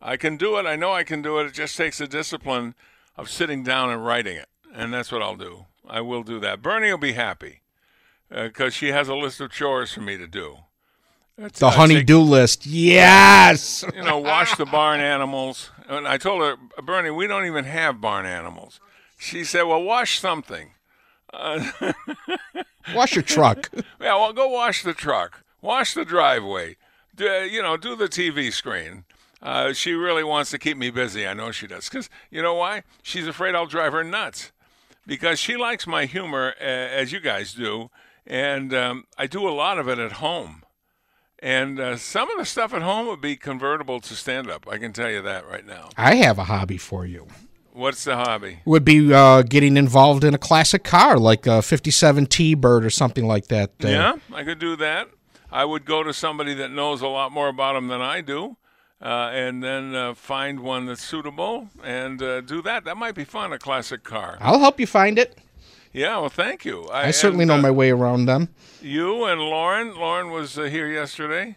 I 0.00 0.16
can 0.16 0.36
do 0.36 0.56
it. 0.56 0.66
I 0.66 0.76
know 0.76 0.92
I 0.92 1.02
can 1.04 1.20
do 1.20 1.38
it. 1.40 1.46
It 1.46 1.52
just 1.54 1.76
takes 1.76 1.98
the 1.98 2.06
discipline 2.06 2.74
of 3.16 3.28
sitting 3.28 3.64
down 3.64 3.90
and 3.90 4.04
writing 4.06 4.36
it. 4.36 4.48
And 4.72 4.94
that's 4.94 5.10
what 5.12 5.20
I'll 5.20 5.36
do. 5.36 5.66
I 5.88 6.00
will 6.00 6.22
do 6.22 6.38
that. 6.40 6.62
Bernie 6.62 6.90
will 6.90 6.98
be 6.98 7.12
happy 7.14 7.60
because 8.30 8.72
she 8.72 8.88
has 8.88 9.08
a 9.08 9.14
list 9.16 9.40
of 9.40 9.50
chores 9.50 9.92
for 9.92 10.00
me 10.00 10.16
to 10.16 10.26
do. 10.28 10.58
It's, 11.44 11.58
The 11.60 11.66
uh, 11.66 11.70
honey-do 11.70 12.20
list. 12.20 12.66
Yes. 12.66 13.84
you 13.94 14.02
know, 14.02 14.18
wash 14.18 14.56
the 14.56 14.66
barn 14.66 15.00
animals. 15.00 15.70
And 15.88 16.06
I 16.06 16.16
told 16.16 16.42
her, 16.42 16.56
Bernie, 16.82 17.10
we 17.10 17.26
don't 17.26 17.46
even 17.46 17.64
have 17.64 18.00
barn 18.00 18.26
animals. 18.26 18.80
She 19.18 19.44
said, 19.44 19.62
well, 19.62 19.82
wash 19.82 20.18
something. 20.18 20.70
Wash 22.94 23.14
your 23.14 23.22
truck. 23.22 23.70
Yeah, 24.00 24.16
well, 24.16 24.32
go 24.32 24.48
wash 24.48 24.82
the 24.82 24.92
truck, 24.94 25.44
wash 25.60 25.94
the 25.94 26.04
driveway, 26.04 26.76
do, 27.14 27.24
you 27.24 27.62
know, 27.62 27.76
do 27.76 27.94
the 27.94 28.08
TV 28.08 28.52
screen. 28.52 29.04
Uh, 29.40 29.72
she 29.72 29.92
really 29.92 30.24
wants 30.24 30.50
to 30.50 30.58
keep 30.58 30.76
me 30.76 30.90
busy. 30.90 31.26
I 31.26 31.34
know 31.34 31.52
she 31.52 31.68
does. 31.68 31.88
Because 31.88 32.10
you 32.30 32.42
know 32.42 32.54
why? 32.54 32.82
She's 33.02 33.28
afraid 33.28 33.54
I'll 33.54 33.66
drive 33.66 33.92
her 33.92 34.02
nuts. 34.02 34.50
Because 35.06 35.38
she 35.38 35.56
likes 35.56 35.86
my 35.86 36.06
humor, 36.06 36.54
uh, 36.60 36.64
as 36.64 37.12
you 37.12 37.20
guys 37.20 37.54
do, 37.54 37.90
and 38.26 38.74
um, 38.74 39.04
I 39.16 39.26
do 39.26 39.48
a 39.48 39.50
lot 39.50 39.78
of 39.78 39.88
it 39.88 39.98
at 39.98 40.12
home. 40.12 40.64
And 41.42 41.80
uh, 41.80 41.96
some 41.96 42.30
of 42.30 42.38
the 42.38 42.44
stuff 42.44 42.72
at 42.72 42.82
home 42.82 43.08
would 43.08 43.20
be 43.20 43.34
convertible 43.34 43.98
to 44.00 44.14
stand 44.14 44.48
up. 44.48 44.68
I 44.70 44.78
can 44.78 44.92
tell 44.92 45.10
you 45.10 45.20
that 45.22 45.44
right 45.48 45.66
now. 45.66 45.88
I 45.96 46.14
have 46.14 46.38
a 46.38 46.44
hobby 46.44 46.78
for 46.78 47.04
you. 47.04 47.26
What's 47.72 48.04
the 48.04 48.14
hobby? 48.14 48.60
Would 48.64 48.84
be 48.84 49.12
uh, 49.12 49.42
getting 49.42 49.76
involved 49.76 50.22
in 50.22 50.34
a 50.34 50.38
classic 50.38 50.84
car 50.84 51.18
like 51.18 51.46
a 51.48 51.60
57 51.60 52.26
T-Bird 52.26 52.84
or 52.84 52.90
something 52.90 53.26
like 53.26 53.48
that. 53.48 53.70
Uh, 53.82 53.88
Yeah, 53.88 54.14
I 54.32 54.44
could 54.44 54.60
do 54.60 54.76
that. 54.76 55.08
I 55.50 55.64
would 55.64 55.84
go 55.84 56.04
to 56.04 56.12
somebody 56.14 56.54
that 56.54 56.70
knows 56.70 57.02
a 57.02 57.08
lot 57.08 57.32
more 57.32 57.48
about 57.48 57.72
them 57.74 57.88
than 57.88 58.00
I 58.00 58.20
do, 58.20 58.56
uh, 59.02 59.30
and 59.32 59.62
then 59.62 59.94
uh, 59.94 60.14
find 60.14 60.60
one 60.60 60.86
that's 60.86 61.02
suitable 61.02 61.68
and 61.82 62.22
uh, 62.22 62.40
do 62.42 62.62
that. 62.62 62.84
That 62.84 62.96
might 62.96 63.14
be 63.14 63.24
fun, 63.24 63.52
a 63.52 63.58
classic 63.58 64.04
car. 64.04 64.38
I'll 64.40 64.60
help 64.60 64.78
you 64.78 64.86
find 64.86 65.18
it. 65.18 65.36
Yeah, 65.92 66.18
well, 66.18 66.30
thank 66.30 66.64
you. 66.64 66.88
I 66.90 67.10
certainly 67.10 67.42
and, 67.42 67.48
know 67.48 67.56
uh, 67.56 67.62
my 67.62 67.70
way 67.70 67.90
around 67.90 68.24
them. 68.24 68.48
You 68.80 69.24
and 69.24 69.40
Lauren. 69.40 69.94
Lauren 69.94 70.30
was 70.30 70.58
uh, 70.58 70.62
here 70.64 70.88
yesterday. 70.88 71.56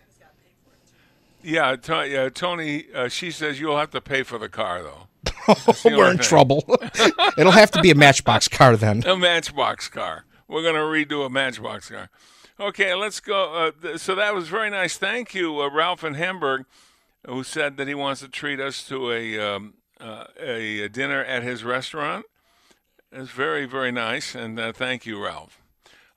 Yeah, 1.41 1.75
to, 1.75 2.07
yeah 2.07 2.29
Tony. 2.29 2.85
Uh, 2.93 3.07
she 3.07 3.31
says 3.31 3.59
you'll 3.59 3.77
have 3.77 3.91
to 3.91 4.01
pay 4.01 4.23
for 4.23 4.37
the 4.37 4.49
car 4.49 4.81
though. 4.81 5.07
We're 5.85 6.11
in 6.11 6.17
thing. 6.17 6.25
trouble. 6.25 6.63
It'll 7.37 7.51
have 7.51 7.71
to 7.71 7.81
be 7.81 7.91
a 7.91 7.95
Matchbox 7.95 8.47
car 8.47 8.75
then. 8.75 9.03
a 9.05 9.15
Matchbox 9.15 9.87
car. 9.87 10.25
We're 10.47 10.63
going 10.63 10.75
to 10.75 10.81
redo 10.81 11.25
a 11.25 11.29
Matchbox 11.29 11.89
car. 11.89 12.09
Okay, 12.59 12.93
let's 12.93 13.19
go. 13.19 13.53
Uh, 13.53 13.71
th- 13.79 13.99
so 13.99 14.15
that 14.15 14.33
was 14.33 14.47
very 14.47 14.69
nice. 14.69 14.97
Thank 14.97 15.33
you, 15.35 15.61
uh, 15.61 15.69
Ralph 15.69 16.03
in 16.03 16.15
Hamburg, 16.15 16.65
who 17.27 17.43
said 17.43 17.77
that 17.77 17.87
he 17.87 17.93
wants 17.95 18.21
to 18.21 18.27
treat 18.27 18.59
us 18.59 18.87
to 18.87 19.11
a 19.11 19.39
um, 19.39 19.75
uh, 19.99 20.25
a, 20.39 20.81
a 20.81 20.89
dinner 20.89 21.23
at 21.23 21.43
his 21.43 21.63
restaurant. 21.63 22.25
It's 23.17 23.31
very 23.31 23.65
very 23.65 23.91
nice, 23.91 24.36
and 24.36 24.60
uh, 24.60 24.74
thank 24.74 25.05
you, 25.05 25.24
Ralph. 25.24 25.62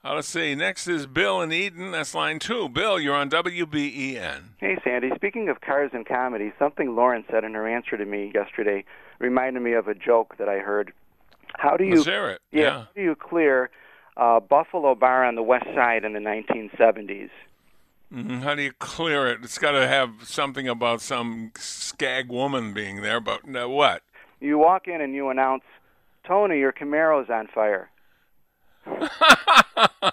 Uh, 0.03 0.15
let's 0.15 0.27
see. 0.29 0.55
Next 0.55 0.87
is 0.87 1.05
Bill 1.05 1.41
in 1.41 1.51
Eden. 1.51 1.91
That's 1.91 2.13
line 2.13 2.39
two. 2.39 2.69
Bill, 2.69 2.99
you're 2.99 3.15
on 3.15 3.29
WBEN. 3.29 4.41
Hey, 4.57 4.77
Sandy. 4.83 5.09
Speaking 5.15 5.49
of 5.49 5.61
cars 5.61 5.91
and 5.93 6.05
comedy, 6.05 6.51
something 6.59 6.95
Lauren 6.95 7.23
said 7.31 7.43
in 7.43 7.53
her 7.53 7.67
answer 7.67 7.97
to 7.97 8.05
me 8.05 8.31
yesterday 8.33 8.83
reminded 9.19 9.61
me 9.61 9.73
of 9.73 9.87
a 9.87 9.93
joke 9.95 10.35
that 10.37 10.47
I 10.49 10.59
heard. 10.59 10.93
How 11.57 11.75
do 11.77 11.83
you 11.83 11.95
Let's 11.95 12.05
hear 12.05 12.27
it. 12.29 12.41
yeah, 12.51 12.61
Yeah. 12.61 12.71
how 12.79 12.87
do 12.95 13.01
you 13.01 13.15
clear 13.15 13.69
uh, 14.17 14.39
Buffalo 14.39 14.95
Bar 14.95 15.25
on 15.25 15.35
the 15.35 15.43
West 15.43 15.65
Side 15.75 16.03
in 16.05 16.13
the 16.13 16.19
1970s? 16.19 17.29
Mhm. 18.13 18.41
How 18.41 18.55
do 18.55 18.61
you 18.61 18.71
clear 18.79 19.27
it? 19.27 19.39
It's 19.43 19.57
got 19.57 19.71
to 19.71 19.87
have 19.87 20.11
something 20.23 20.67
about 20.67 21.01
some 21.01 21.51
skag 21.57 22.29
woman 22.29 22.73
being 22.73 23.01
there, 23.01 23.19
but 23.19 23.41
uh, 23.55 23.67
what? 23.69 24.01
You 24.39 24.57
walk 24.57 24.87
in 24.87 25.01
and 25.01 25.13
you 25.13 25.29
announce, 25.29 25.63
"Tony, 26.29 26.59
your 26.59 26.71
Camaro's 26.71 27.29
on 27.29 27.47
fire." 27.47 27.89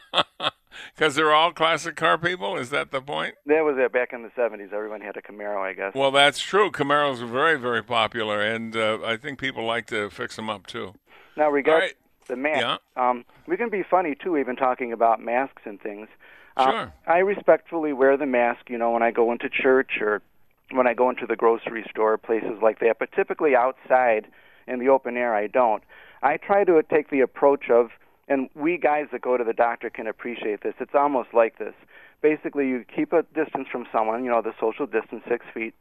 Because 0.97 1.15
they're 1.15 1.35
all 1.35 1.53
classic 1.53 1.95
car 1.95 2.17
people? 2.17 2.57
Is 2.57 2.71
that 2.71 2.91
the 2.91 3.03
point? 3.03 3.35
That 3.45 3.65
was 3.65 3.77
it 3.79 3.93
back 3.93 4.15
in 4.15 4.23
the 4.23 4.31
70s. 4.31 4.73
Everyone 4.73 5.03
had 5.03 5.17
a 5.19 5.21
Camaro, 5.21 5.61
I 5.61 5.75
guess. 5.75 5.93
Well, 5.95 6.11
that's 6.11 6.41
true. 6.41 6.71
Camaros 6.71 7.21
are 7.21 7.27
very, 7.27 7.59
very 7.59 7.83
popular, 7.83 8.41
and 8.41 8.75
uh, 8.75 9.01
I 9.05 9.19
think 9.19 9.39
people 9.39 9.65
like 9.65 9.87
to 9.89 10.09
fix 10.09 10.37
them 10.37 10.49
up 10.49 10.67
too. 10.67 10.95
Now, 11.37 11.51
regarding 11.51 11.89
right. 11.89 11.95
the 12.29 12.37
mask, 12.37 12.81
um, 12.97 13.27
we 13.47 13.59
can 13.59 13.69
be 13.69 13.83
funny 13.83 14.15
too, 14.15 14.39
even 14.39 14.57
talking 14.57 14.91
about 14.91 15.21
masks 15.21 15.63
and 15.67 15.81
things. 15.81 16.09
Uh, 16.57 16.71
Sure. 16.71 16.93
I 17.07 17.19
respectfully 17.19 17.93
wear 17.93 18.17
the 18.17 18.25
mask, 18.25 18.71
you 18.71 18.79
know, 18.79 18.93
when 18.93 19.03
I 19.03 19.11
go 19.11 19.33
into 19.33 19.51
church 19.51 20.01
or 20.01 20.23
when 20.71 20.87
I 20.87 20.95
go 20.95 21.11
into 21.11 21.27
the 21.27 21.37
grocery 21.37 21.85
store, 21.91 22.17
places 22.17 22.63
like 22.63 22.79
that. 22.79 22.97
But 22.99 23.13
typically 23.13 23.55
outside 23.55 24.29
in 24.67 24.79
the 24.79 24.89
open 24.89 25.19
air, 25.19 25.35
I 25.35 25.47
don't. 25.47 25.83
I 26.23 26.37
try 26.37 26.65
to 26.65 26.83
take 26.83 27.11
the 27.11 27.21
approach 27.21 27.71
of, 27.71 27.91
and 28.29 28.49
we 28.55 28.79
guys 28.79 29.07
that 29.13 29.23
go 29.23 29.37
to 29.37 29.45
the 29.45 29.53
doctor 29.53 29.91
can 29.91 30.07
appreciate 30.07 30.63
this. 30.63 30.75
It's 30.81 30.95
almost 30.95 31.29
like 31.33 31.59
this. 31.59 31.75
Basically, 32.23 32.69
you 32.69 32.85
keep 32.95 33.13
a 33.13 33.23
distance 33.35 33.69
from 33.71 33.87
someone, 33.93 34.25
you 34.25 34.31
know, 34.31 34.43
the 34.43 34.55
social 34.59 34.87
distance, 34.87 35.23
six 35.29 35.45
feet, 35.53 35.75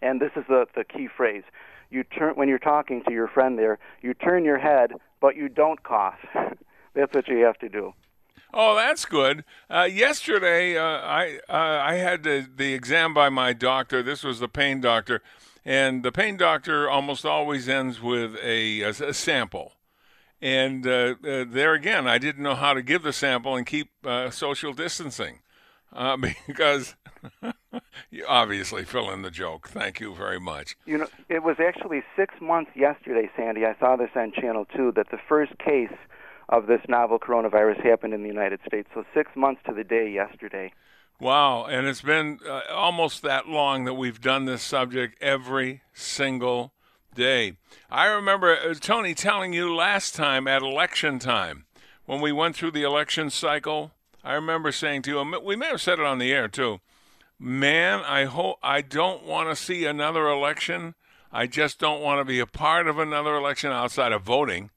and 0.00 0.20
this 0.20 0.30
is 0.36 0.44
the 0.48 0.66
the 0.74 0.84
key 0.84 1.08
phrase. 1.14 1.44
You 1.90 2.04
turn 2.04 2.34
when 2.34 2.48
you're 2.48 2.58
talking 2.58 3.02
to 3.06 3.12
your 3.12 3.28
friend 3.28 3.58
there. 3.58 3.78
You 4.00 4.14
turn 4.14 4.44
your 4.44 4.58
head, 4.58 4.92
but 5.20 5.36
you 5.36 5.48
don't 5.48 5.82
cough. 5.82 6.18
That's 6.94 7.14
what 7.14 7.28
you 7.28 7.38
have 7.44 7.58
to 7.58 7.68
do. 7.68 7.92
Oh, 8.54 8.76
that's 8.76 9.06
good. 9.06 9.44
Uh, 9.70 9.88
yesterday, 9.90 10.76
uh, 10.76 10.82
I 10.84 11.38
uh, 11.48 11.82
I 11.82 11.94
had 11.94 12.22
the, 12.22 12.46
the 12.54 12.74
exam 12.74 13.14
by 13.14 13.30
my 13.30 13.54
doctor. 13.54 14.02
This 14.02 14.22
was 14.22 14.40
the 14.40 14.48
pain 14.48 14.82
doctor, 14.82 15.22
and 15.64 16.02
the 16.02 16.12
pain 16.12 16.36
doctor 16.36 16.88
almost 16.90 17.24
always 17.24 17.68
ends 17.68 18.00
with 18.00 18.36
a, 18.42 18.82
a, 18.82 18.88
a 18.88 19.14
sample. 19.14 19.72
And 20.40 20.84
uh, 20.86 21.14
uh, 21.24 21.44
there 21.48 21.72
again, 21.74 22.08
I 22.08 22.18
didn't 22.18 22.42
know 22.42 22.56
how 22.56 22.74
to 22.74 22.82
give 22.82 23.04
the 23.04 23.12
sample 23.12 23.54
and 23.56 23.64
keep 23.64 23.90
uh, 24.04 24.30
social 24.30 24.72
distancing 24.72 25.38
uh, 25.92 26.16
because 26.46 26.96
you 28.10 28.26
obviously 28.26 28.84
fill 28.84 29.10
in 29.10 29.22
the 29.22 29.30
joke. 29.30 29.68
Thank 29.68 30.00
you 30.00 30.14
very 30.14 30.40
much. 30.40 30.76
You 30.84 30.98
know, 30.98 31.06
it 31.28 31.44
was 31.44 31.56
actually 31.60 32.02
six 32.16 32.34
months 32.40 32.72
yesterday, 32.74 33.30
Sandy. 33.36 33.64
I 33.64 33.76
saw 33.78 33.96
this 33.96 34.10
on 34.16 34.32
Channel 34.32 34.66
Two 34.76 34.92
that 34.96 35.10
the 35.10 35.18
first 35.28 35.56
case 35.58 35.94
of 36.48 36.66
this 36.66 36.80
novel 36.88 37.18
coronavirus 37.18 37.82
happened 37.84 38.12
in 38.12 38.22
the 38.22 38.28
United 38.28 38.60
States. 38.66 38.88
So 38.94 39.04
six 39.14 39.30
months 39.36 39.62
to 39.66 39.72
the 39.72 39.84
day 39.84 40.10
yesterday. 40.10 40.72
Wow, 41.20 41.66
and 41.66 41.86
it's 41.86 42.02
been 42.02 42.40
uh, 42.48 42.62
almost 42.70 43.22
that 43.22 43.48
long 43.48 43.84
that 43.84 43.94
we've 43.94 44.20
done 44.20 44.44
this 44.44 44.62
subject 44.62 45.16
every 45.22 45.82
single 45.94 46.72
day. 47.14 47.54
I 47.90 48.06
remember 48.06 48.56
uh, 48.56 48.74
Tony 48.74 49.14
telling 49.14 49.52
you 49.52 49.72
last 49.72 50.14
time 50.14 50.48
at 50.48 50.62
election 50.62 51.18
time 51.20 51.66
when 52.06 52.20
we 52.20 52.32
went 52.32 52.56
through 52.56 52.72
the 52.72 52.82
election 52.82 53.30
cycle. 53.30 53.92
I 54.24 54.34
remember 54.34 54.72
saying 54.72 55.02
to 55.02 55.10
you, 55.10 55.40
we 55.44 55.56
may 55.56 55.66
have 55.66 55.80
said 55.80 55.98
it 55.98 56.04
on 56.04 56.18
the 56.18 56.32
air 56.32 56.48
too. 56.48 56.80
Man, 57.38 58.00
I 58.00 58.24
hope 58.24 58.58
I 58.62 58.80
don't 58.80 59.24
want 59.24 59.48
to 59.48 59.56
see 59.56 59.84
another 59.84 60.28
election. 60.28 60.94
I 61.32 61.46
just 61.46 61.78
don't 61.78 62.02
want 62.02 62.20
to 62.20 62.24
be 62.24 62.40
a 62.40 62.46
part 62.46 62.86
of 62.86 62.98
another 62.98 63.36
election 63.36 63.72
outside 63.72 64.12
of 64.12 64.22
voting, 64.22 64.70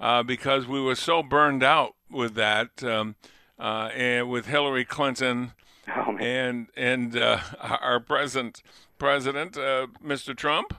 uh, 0.00 0.22
because 0.22 0.66
we 0.66 0.80
were 0.80 0.94
so 0.94 1.22
burned 1.22 1.62
out 1.62 1.94
with 2.10 2.34
that, 2.34 2.82
um, 2.82 3.14
uh, 3.58 3.90
and 3.94 4.28
with 4.28 4.46
Hillary 4.46 4.84
Clinton 4.84 5.52
Oh, 5.88 6.16
and 6.18 6.68
and 6.76 7.16
uh, 7.16 7.40
our 7.60 8.00
present 8.00 8.62
president, 8.98 9.56
uh, 9.56 9.88
Mr. 10.04 10.36
Trump. 10.36 10.74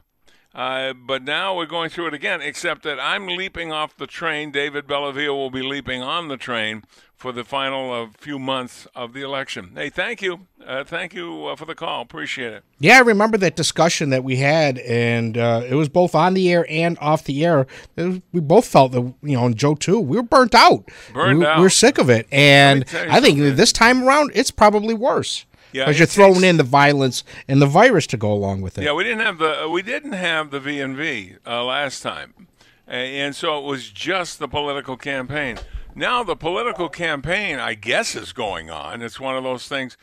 Uh, 0.54 0.94
but 0.94 1.24
now 1.24 1.56
we're 1.56 1.66
going 1.66 1.90
through 1.90 2.08
it 2.08 2.14
again, 2.14 2.42
except 2.42 2.84
that 2.84 3.00
I'm 3.00 3.28
leaping 3.28 3.72
off 3.72 3.98
the 3.98 4.06
train. 4.06 4.52
David 4.52 4.86
Bellavia 4.86 5.30
will 5.30 5.50
be 5.50 5.64
leaping 5.64 6.04
on 6.04 6.28
the 6.28 6.38
train 6.38 6.84
for 7.16 7.32
the 7.32 7.44
final 7.44 7.92
uh, 7.92 8.08
few 8.20 8.38
months 8.38 8.86
of 8.94 9.14
the 9.14 9.22
election. 9.22 9.72
Hey, 9.76 9.90
thank 9.90 10.22
you. 10.22 10.46
Uh, 10.64 10.84
thank 10.84 11.14
you 11.14 11.48
uh, 11.48 11.56
for 11.56 11.66
the 11.66 11.74
call. 11.74 12.02
Appreciate 12.02 12.54
it. 12.54 12.64
Yeah, 12.80 12.98
I 12.98 13.00
remember 13.00 13.38
that 13.38 13.56
discussion 13.56 14.12
that 14.12 14.24
we 14.24 14.36
had, 14.36 14.78
and 14.80 15.38
uh, 15.38 15.64
it 15.68 15.74
was 15.74 15.90
both 15.90 16.14
on 16.14 16.34
the 16.36 16.52
air 16.52 16.68
and 16.70 17.00
off 17.00 17.24
the 17.24 17.44
air. 17.44 17.66
Was- 17.96 18.22
we 18.32 18.40
both 18.40 18.68
felt 18.68 18.92
that, 18.92 19.14
you 19.24 19.38
know, 19.38 19.46
and 19.46 19.56
Joe 19.56 19.74
too, 19.74 20.00
we 20.00 20.18
were 20.18 20.24
burnt 20.24 20.54
out. 20.54 20.88
Burnt 21.14 21.40
we, 21.40 21.46
out. 21.46 21.58
We 21.58 21.64
were 21.64 21.70
sick 21.70 21.98
of 21.98 22.10
it. 22.10 22.28
And 22.32 22.84
I 22.94 23.20
think 23.22 23.40
something. 23.40 23.56
this 23.56 23.72
time 23.72 24.04
around, 24.04 24.32
it's 24.36 24.52
probably 24.52 24.94
worse. 24.94 25.46
Yeah, 25.74 25.86
Because 25.86 26.00
you're 26.00 26.06
throwing 26.06 26.36
takes- 26.36 26.44
in 26.46 26.58
the 26.58 26.64
violence 26.64 27.24
and 27.48 27.62
the 27.62 27.66
virus 27.66 28.08
to 28.08 28.18
go 28.18 28.32
along 28.32 28.62
with 28.62 28.78
it. 28.78 28.84
Yeah, 28.84 28.94
we 28.94 29.04
didn't 29.04 29.22
have 29.26 29.40
the 29.40 29.68
we 29.70 29.82
didn't 29.82 30.14
have 30.14 30.52
the 30.52 30.60
V 30.60 30.80
and 30.80 30.96
V 30.96 31.36
uh, 31.46 31.64
last 31.64 32.02
time, 32.02 32.48
and 32.88 33.36
so 33.36 33.58
it 33.60 33.64
was 33.66 33.90
just 33.90 34.40
the 34.40 34.48
political 34.48 34.98
campaign. 34.98 35.58
Now 35.96 36.24
the 36.24 36.36
political 36.36 36.90
campaign, 36.90 37.60
I 37.60 37.74
guess, 37.74 38.16
is 38.16 38.34
going 38.34 38.70
on. 38.70 39.02
It's 39.02 39.20
one 39.20 39.36
of 39.36 39.44
those 39.44 39.68
things 39.68 39.98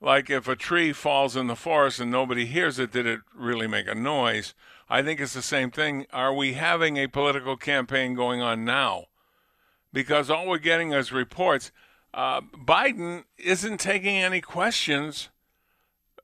like 0.00 0.30
if 0.30 0.48
a 0.48 0.56
tree 0.56 0.92
falls 0.92 1.36
in 1.36 1.46
the 1.46 1.56
forest 1.56 2.00
and 2.00 2.10
nobody 2.10 2.46
hears 2.46 2.78
it, 2.78 2.90
did 2.92 3.06
it 3.06 3.20
really 3.34 3.66
make 3.66 3.86
a 3.86 3.94
noise? 3.94 4.54
I 4.88 5.02
think 5.02 5.20
it's 5.20 5.34
the 5.34 5.42
same 5.42 5.70
thing. 5.70 6.06
Are 6.12 6.34
we 6.34 6.54
having 6.54 6.96
a 6.96 7.06
political 7.06 7.56
campaign 7.56 8.14
going 8.14 8.40
on 8.40 8.64
now? 8.64 9.04
Because 9.92 10.30
all 10.30 10.48
we're 10.48 10.58
getting 10.58 10.92
is 10.92 11.12
reports. 11.12 11.70
Uh, 12.12 12.40
Biden 12.40 13.24
isn't 13.38 13.78
taking 13.78 14.16
any 14.16 14.40
questions 14.40 15.28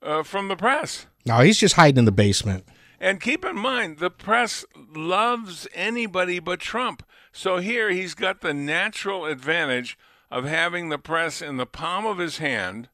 uh, 0.03 0.23
from 0.23 0.49
the 0.49 0.57
press. 0.57 1.07
No, 1.25 1.41
he's 1.41 1.59
just 1.59 1.75
hiding 1.75 1.99
in 1.99 2.05
the 2.05 2.13
basement. 2.13 2.65
And 3.01 3.21
keep 3.21 3.45
in 3.45 3.57
mind, 3.57 3.99
the 3.99 4.11
press 4.11 4.65
loves 4.95 5.69
anybody 5.75 6.39
but 6.39 6.61
Trump. 6.61 7.03
So 7.33 7.59
here 7.59 7.91
he's 7.91 8.15
got 8.15 8.41
the 8.41 8.55
natural 8.55 9.27
advantage 9.27 9.99
of 10.31 10.45
having 10.45 10.89
the 10.89 10.99
press 10.99 11.43
in 11.43 11.57
the 11.57 11.67
palm 11.67 12.07
of 12.07 12.19
his 12.19 12.39
hand, 12.39 12.89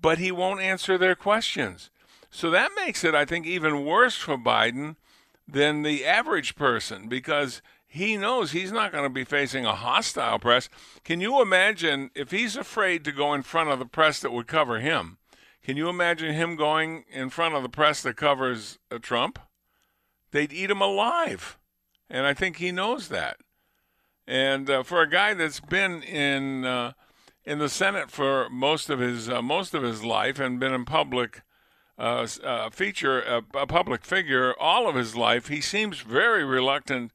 but 0.00 0.18
he 0.18 0.30
won't 0.30 0.60
answer 0.60 0.96
their 0.96 1.16
questions. 1.16 1.90
So 2.30 2.50
that 2.50 2.70
makes 2.76 3.04
it, 3.04 3.14
I 3.14 3.24
think, 3.24 3.46
even 3.46 3.84
worse 3.84 4.16
for 4.16 4.36
Biden 4.36 4.96
than 5.46 5.82
the 5.82 6.04
average 6.04 6.54
person 6.54 7.08
because 7.08 7.62
he 7.90 8.18
knows 8.18 8.52
he's 8.52 8.70
not 8.70 8.92
going 8.92 9.04
to 9.04 9.10
be 9.10 9.24
facing 9.24 9.64
a 9.64 9.74
hostile 9.74 10.38
press. 10.38 10.68
Can 11.04 11.22
you 11.22 11.40
imagine 11.40 12.10
if 12.14 12.30
he's 12.30 12.54
afraid 12.54 13.02
to 13.04 13.12
go 13.12 13.32
in 13.32 13.42
front 13.42 13.70
of 13.70 13.78
the 13.78 13.86
press 13.86 14.20
that 14.20 14.30
would 14.30 14.46
cover 14.46 14.78
him? 14.78 15.16
Can 15.64 15.78
you 15.78 15.88
imagine 15.88 16.34
him 16.34 16.54
going 16.54 17.04
in 17.10 17.30
front 17.30 17.54
of 17.54 17.62
the 17.62 17.68
press 17.68 18.02
that 18.02 18.16
covers 18.16 18.78
uh, 18.90 18.98
Trump? 18.98 19.38
They'd 20.32 20.52
eat 20.52 20.70
him 20.70 20.82
alive. 20.82 21.58
And 22.10 22.26
I 22.26 22.34
think 22.34 22.56
he 22.56 22.72
knows 22.72 23.08
that. 23.08 23.38
And 24.26 24.68
uh, 24.68 24.82
for 24.82 25.00
a 25.00 25.08
guy 25.08 25.32
that's 25.32 25.60
been 25.60 26.02
in 26.02 26.66
uh, 26.66 26.92
in 27.46 27.58
the 27.58 27.70
Senate 27.70 28.10
for 28.10 28.50
most 28.50 28.90
of 28.90 28.98
his 28.98 29.30
uh, 29.30 29.40
most 29.40 29.72
of 29.72 29.82
his 29.82 30.04
life 30.04 30.38
and 30.38 30.60
been 30.60 30.74
in 30.74 30.84
public 30.84 31.40
uh, 31.98 32.26
uh, 32.44 32.68
feature 32.68 33.20
a 33.54 33.66
public 33.66 34.04
figure 34.04 34.54
all 34.60 34.86
of 34.86 34.94
his 34.94 35.16
life, 35.16 35.48
he 35.48 35.62
seems 35.62 36.00
very 36.00 36.44
reluctant 36.44 37.10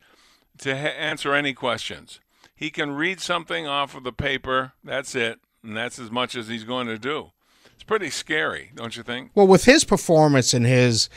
to 0.60 0.77
ha- 0.77 0.88
answer 0.88 1.33
any 1.33 1.53
questions. 1.53 2.19
He 2.55 2.69
can 2.69 2.91
read 2.91 3.19
something 3.19 3.67
off 3.67 3.95
of 3.95 4.03
the 4.03 4.13
paper. 4.13 4.74
That's 4.83 5.15
it, 5.15 5.39
and 5.63 5.75
that's 5.75 6.00
as 6.00 6.12
much 6.12 6.36
as 6.36 6.48
he's 6.48 6.63
going 6.63 6.88
to 6.88 6.98
do. 6.98 7.31
It's 7.74 7.83
pretty 7.83 8.10
scary, 8.10 8.72
don't 8.75 8.95
you 8.95 9.03
think? 9.03 9.31
Well, 9.36 9.48
with 9.48 9.65
his 9.65 9.83
performance 9.83 10.53
and 10.53 10.65
his, 10.65 11.10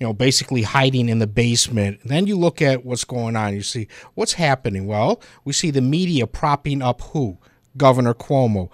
you 0.00 0.06
know, 0.06 0.12
basically 0.12 0.62
hiding 0.62 1.08
in 1.08 1.18
the 1.18 1.26
basement, 1.26 2.00
then 2.04 2.26
you 2.26 2.36
look 2.36 2.60
at 2.60 2.84
what's 2.84 3.04
going 3.04 3.36
on. 3.36 3.54
You 3.54 3.62
see 3.62 3.88
what's 4.14 4.32
happening. 4.32 4.86
Well, 4.86 5.20
we 5.44 5.52
see 5.52 5.70
the 5.70 5.80
media 5.80 6.26
propping 6.26 6.82
up 6.82 7.00
who? 7.02 7.38
Governor 7.76 8.14
Cuomo 8.14 8.70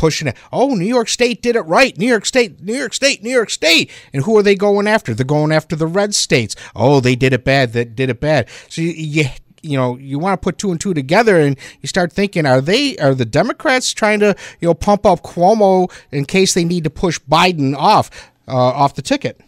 pushing 0.00 0.26
it. 0.26 0.36
Oh, 0.50 0.74
New 0.74 0.86
York 0.86 1.08
State 1.08 1.42
did 1.42 1.54
it 1.56 1.60
right. 1.60 1.96
New 1.98 2.06
York 2.06 2.24
State, 2.24 2.60
New 2.62 2.74
York 2.74 2.94
State, 2.94 3.22
New 3.22 3.30
York 3.30 3.50
State. 3.50 3.90
And 4.14 4.24
who 4.24 4.36
are 4.38 4.42
they 4.42 4.54
going 4.54 4.86
after? 4.88 5.14
They're 5.14 5.26
going 5.26 5.52
after 5.52 5.76
the 5.76 5.86
red 5.86 6.14
states. 6.14 6.56
Oh, 6.74 7.00
they 7.00 7.14
did 7.14 7.34
it 7.34 7.44
bad. 7.44 7.74
That 7.74 7.94
did 7.94 8.08
it 8.08 8.18
bad. 8.18 8.48
So 8.70 8.80
you, 8.80 8.90
you 8.90 9.24
you 9.62 9.76
know 9.76 9.96
you 9.96 10.18
want 10.18 10.40
to 10.40 10.44
put 10.44 10.58
two 10.58 10.70
and 10.70 10.80
two 10.80 10.94
together 10.94 11.38
and 11.38 11.58
you 11.80 11.86
start 11.86 12.12
thinking 12.12 12.46
are 12.46 12.60
they 12.60 12.96
are 12.98 13.14
the 13.14 13.24
democrats 13.24 13.92
trying 13.92 14.20
to 14.20 14.34
you 14.60 14.68
know 14.68 14.74
pump 14.74 15.04
up 15.06 15.22
cuomo 15.22 15.90
in 16.10 16.24
case 16.24 16.54
they 16.54 16.64
need 16.64 16.84
to 16.84 16.90
push 16.90 17.18
biden 17.20 17.74
off 17.76 18.30
uh, 18.48 18.54
off 18.54 18.94
the 18.94 19.02
ticket? 19.02 19.40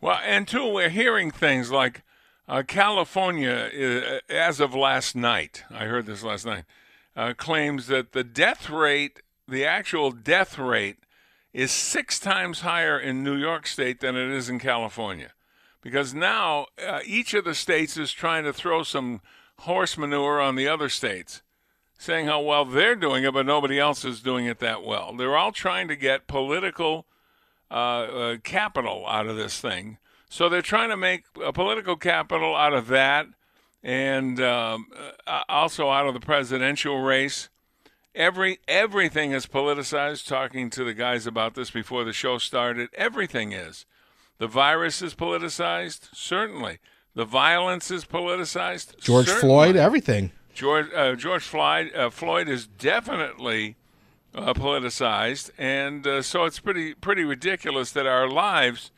Well 0.00 0.18
and 0.24 0.46
two 0.46 0.72
we're 0.72 0.88
hearing 0.88 1.30
things 1.30 1.70
like 1.70 2.02
uh, 2.48 2.62
california 2.66 3.70
uh, 4.30 4.32
as 4.32 4.60
of 4.60 4.74
last 4.74 5.16
night 5.16 5.64
i 5.70 5.84
heard 5.84 6.06
this 6.06 6.22
last 6.22 6.46
night 6.46 6.64
uh, 7.16 7.32
claims 7.36 7.88
that 7.88 8.12
the 8.12 8.22
death 8.22 8.70
rate 8.70 9.20
the 9.48 9.64
actual 9.64 10.12
death 10.12 10.58
rate 10.58 10.98
is 11.52 11.72
six 11.72 12.20
times 12.20 12.60
higher 12.60 12.98
in 12.98 13.24
new 13.24 13.34
york 13.34 13.66
state 13.66 14.00
than 14.00 14.14
it 14.14 14.30
is 14.30 14.48
in 14.48 14.58
california 14.60 15.32
because 15.86 16.12
now 16.12 16.66
uh, 16.84 16.98
each 17.06 17.32
of 17.32 17.44
the 17.44 17.54
states 17.54 17.96
is 17.96 18.10
trying 18.10 18.42
to 18.42 18.52
throw 18.52 18.82
some 18.82 19.20
horse 19.60 19.96
manure 19.96 20.40
on 20.40 20.56
the 20.56 20.66
other 20.66 20.88
states, 20.88 21.42
saying 21.96 22.26
how 22.26 22.40
well 22.40 22.64
they're 22.64 22.96
doing 22.96 23.22
it, 23.22 23.32
but 23.32 23.46
nobody 23.46 23.78
else 23.78 24.04
is 24.04 24.20
doing 24.20 24.46
it 24.46 24.58
that 24.58 24.82
well. 24.82 25.14
They're 25.16 25.36
all 25.36 25.52
trying 25.52 25.86
to 25.86 25.94
get 25.94 26.26
political 26.26 27.06
uh, 27.70 27.74
uh, 27.74 28.36
capital 28.38 29.06
out 29.06 29.28
of 29.28 29.36
this 29.36 29.60
thing. 29.60 29.98
So 30.28 30.48
they're 30.48 30.60
trying 30.60 30.88
to 30.88 30.96
make 30.96 31.26
a 31.40 31.52
political 31.52 31.94
capital 31.94 32.56
out 32.56 32.74
of 32.74 32.88
that 32.88 33.28
and 33.80 34.40
um, 34.40 34.88
uh, 35.24 35.42
also 35.48 35.88
out 35.88 36.08
of 36.08 36.14
the 36.14 36.20
presidential 36.20 37.00
race. 37.00 37.48
Every 38.12 38.58
everything 38.66 39.30
is 39.30 39.46
politicized. 39.46 40.26
Talking 40.26 40.68
to 40.70 40.82
the 40.82 40.94
guys 40.94 41.28
about 41.28 41.54
this 41.54 41.70
before 41.70 42.02
the 42.02 42.12
show 42.12 42.38
started, 42.38 42.88
everything 42.94 43.52
is. 43.52 43.86
The 44.38 44.46
virus 44.46 45.00
is 45.02 45.14
politicized, 45.14 46.08
certainly. 46.14 46.78
The 47.14 47.24
violence 47.24 47.90
is 47.90 48.04
politicized. 48.04 49.00
George 49.00 49.26
certainly. 49.26 49.40
Floyd, 49.40 49.76
everything. 49.76 50.32
George 50.52 50.92
uh, 50.94 51.14
George 51.14 51.42
Floyd 51.42 51.94
uh, 51.94 52.10
Floyd 52.10 52.48
is 52.48 52.66
definitely 52.66 53.76
uh, 54.34 54.52
politicized, 54.54 55.50
and 55.58 56.06
uh, 56.06 56.22
so 56.22 56.44
it's 56.44 56.60
pretty 56.60 56.94
pretty 56.94 57.24
ridiculous 57.24 57.92
that 57.92 58.06
our 58.06 58.28
lives 58.28 58.90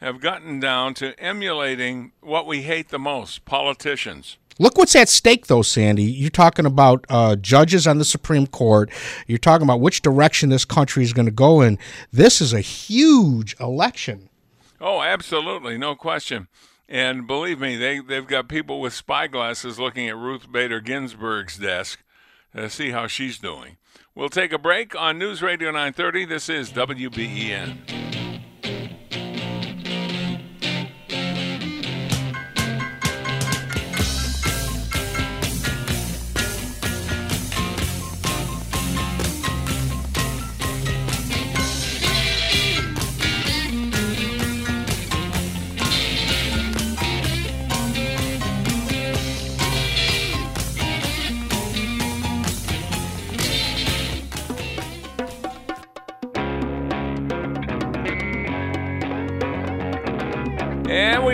have 0.00 0.20
gotten 0.20 0.58
down 0.58 0.94
to 0.94 1.18
emulating 1.20 2.12
what 2.20 2.46
we 2.46 2.62
hate 2.62 2.88
the 2.88 2.98
most: 2.98 3.44
politicians. 3.44 4.38
Look 4.58 4.76
what's 4.76 4.94
at 4.94 5.08
stake, 5.08 5.46
though, 5.46 5.62
Sandy. 5.62 6.04
You're 6.04 6.30
talking 6.30 6.66
about 6.66 7.04
uh, 7.08 7.36
judges 7.36 7.86
on 7.86 7.98
the 7.98 8.04
Supreme 8.04 8.46
Court. 8.46 8.90
You're 9.26 9.38
talking 9.38 9.66
about 9.66 9.80
which 9.80 10.02
direction 10.02 10.50
this 10.50 10.64
country 10.64 11.02
is 11.02 11.12
going 11.12 11.26
to 11.26 11.32
go 11.32 11.62
in. 11.62 11.78
This 12.12 12.40
is 12.40 12.52
a 12.52 12.60
huge 12.60 13.56
election. 13.58 14.28
Oh, 14.84 15.00
absolutely, 15.00 15.78
no 15.78 15.94
question. 15.94 16.48
And 16.88 17.24
believe 17.24 17.60
me, 17.60 17.76
they 17.76 18.00
they've 18.00 18.26
got 18.26 18.48
people 18.48 18.80
with 18.80 18.92
spy 18.92 19.28
glasses 19.28 19.78
looking 19.78 20.08
at 20.08 20.16
Ruth 20.16 20.50
Bader 20.50 20.80
Ginsburg's 20.80 21.56
desk 21.56 22.00
to 22.54 22.68
see 22.68 22.90
how 22.90 23.06
she's 23.06 23.38
doing. 23.38 23.76
We'll 24.14 24.28
take 24.28 24.52
a 24.52 24.58
break 24.58 25.00
on 25.00 25.18
News 25.18 25.40
Radio 25.40 25.70
930. 25.70 26.24
This 26.24 26.48
is 26.48 26.72
WBEN. 26.72 28.11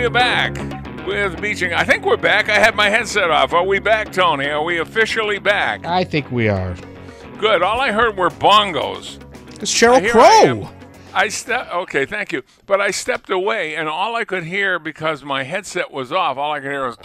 Are 0.09 0.11
back 0.11 0.57
with 1.05 1.39
Beaching. 1.39 1.71
I 1.71 1.83
think 1.83 2.03
we're 2.03 2.17
back. 2.17 2.49
I 2.49 2.57
had 2.57 2.73
my 2.73 2.89
headset 2.89 3.29
off. 3.29 3.53
Are 3.53 3.63
we 3.63 3.77
back, 3.77 4.11
Tony? 4.11 4.47
Are 4.47 4.63
we 4.63 4.79
officially 4.79 5.37
back? 5.37 5.85
I 5.85 6.03
think 6.03 6.31
we 6.31 6.49
are. 6.49 6.75
Good. 7.37 7.61
All 7.61 7.79
I 7.79 7.91
heard 7.91 8.17
were 8.17 8.31
bongos. 8.31 9.21
It's 9.61 9.71
Sheryl 9.71 10.09
Crow. 10.09 10.67
I, 11.13 11.25
I 11.25 11.27
stepped. 11.27 11.71
Okay, 11.71 12.07
thank 12.07 12.31
you. 12.31 12.41
But 12.65 12.81
I 12.81 12.89
stepped 12.89 13.29
away, 13.29 13.75
and 13.75 13.87
all 13.87 14.15
I 14.15 14.25
could 14.25 14.45
hear 14.45 14.79
because 14.79 15.23
my 15.23 15.43
headset 15.43 15.91
was 15.91 16.11
off. 16.11 16.37
All 16.37 16.53
I 16.53 16.59
could 16.59 16.71
hear 16.71 16.87
was. 16.87 16.97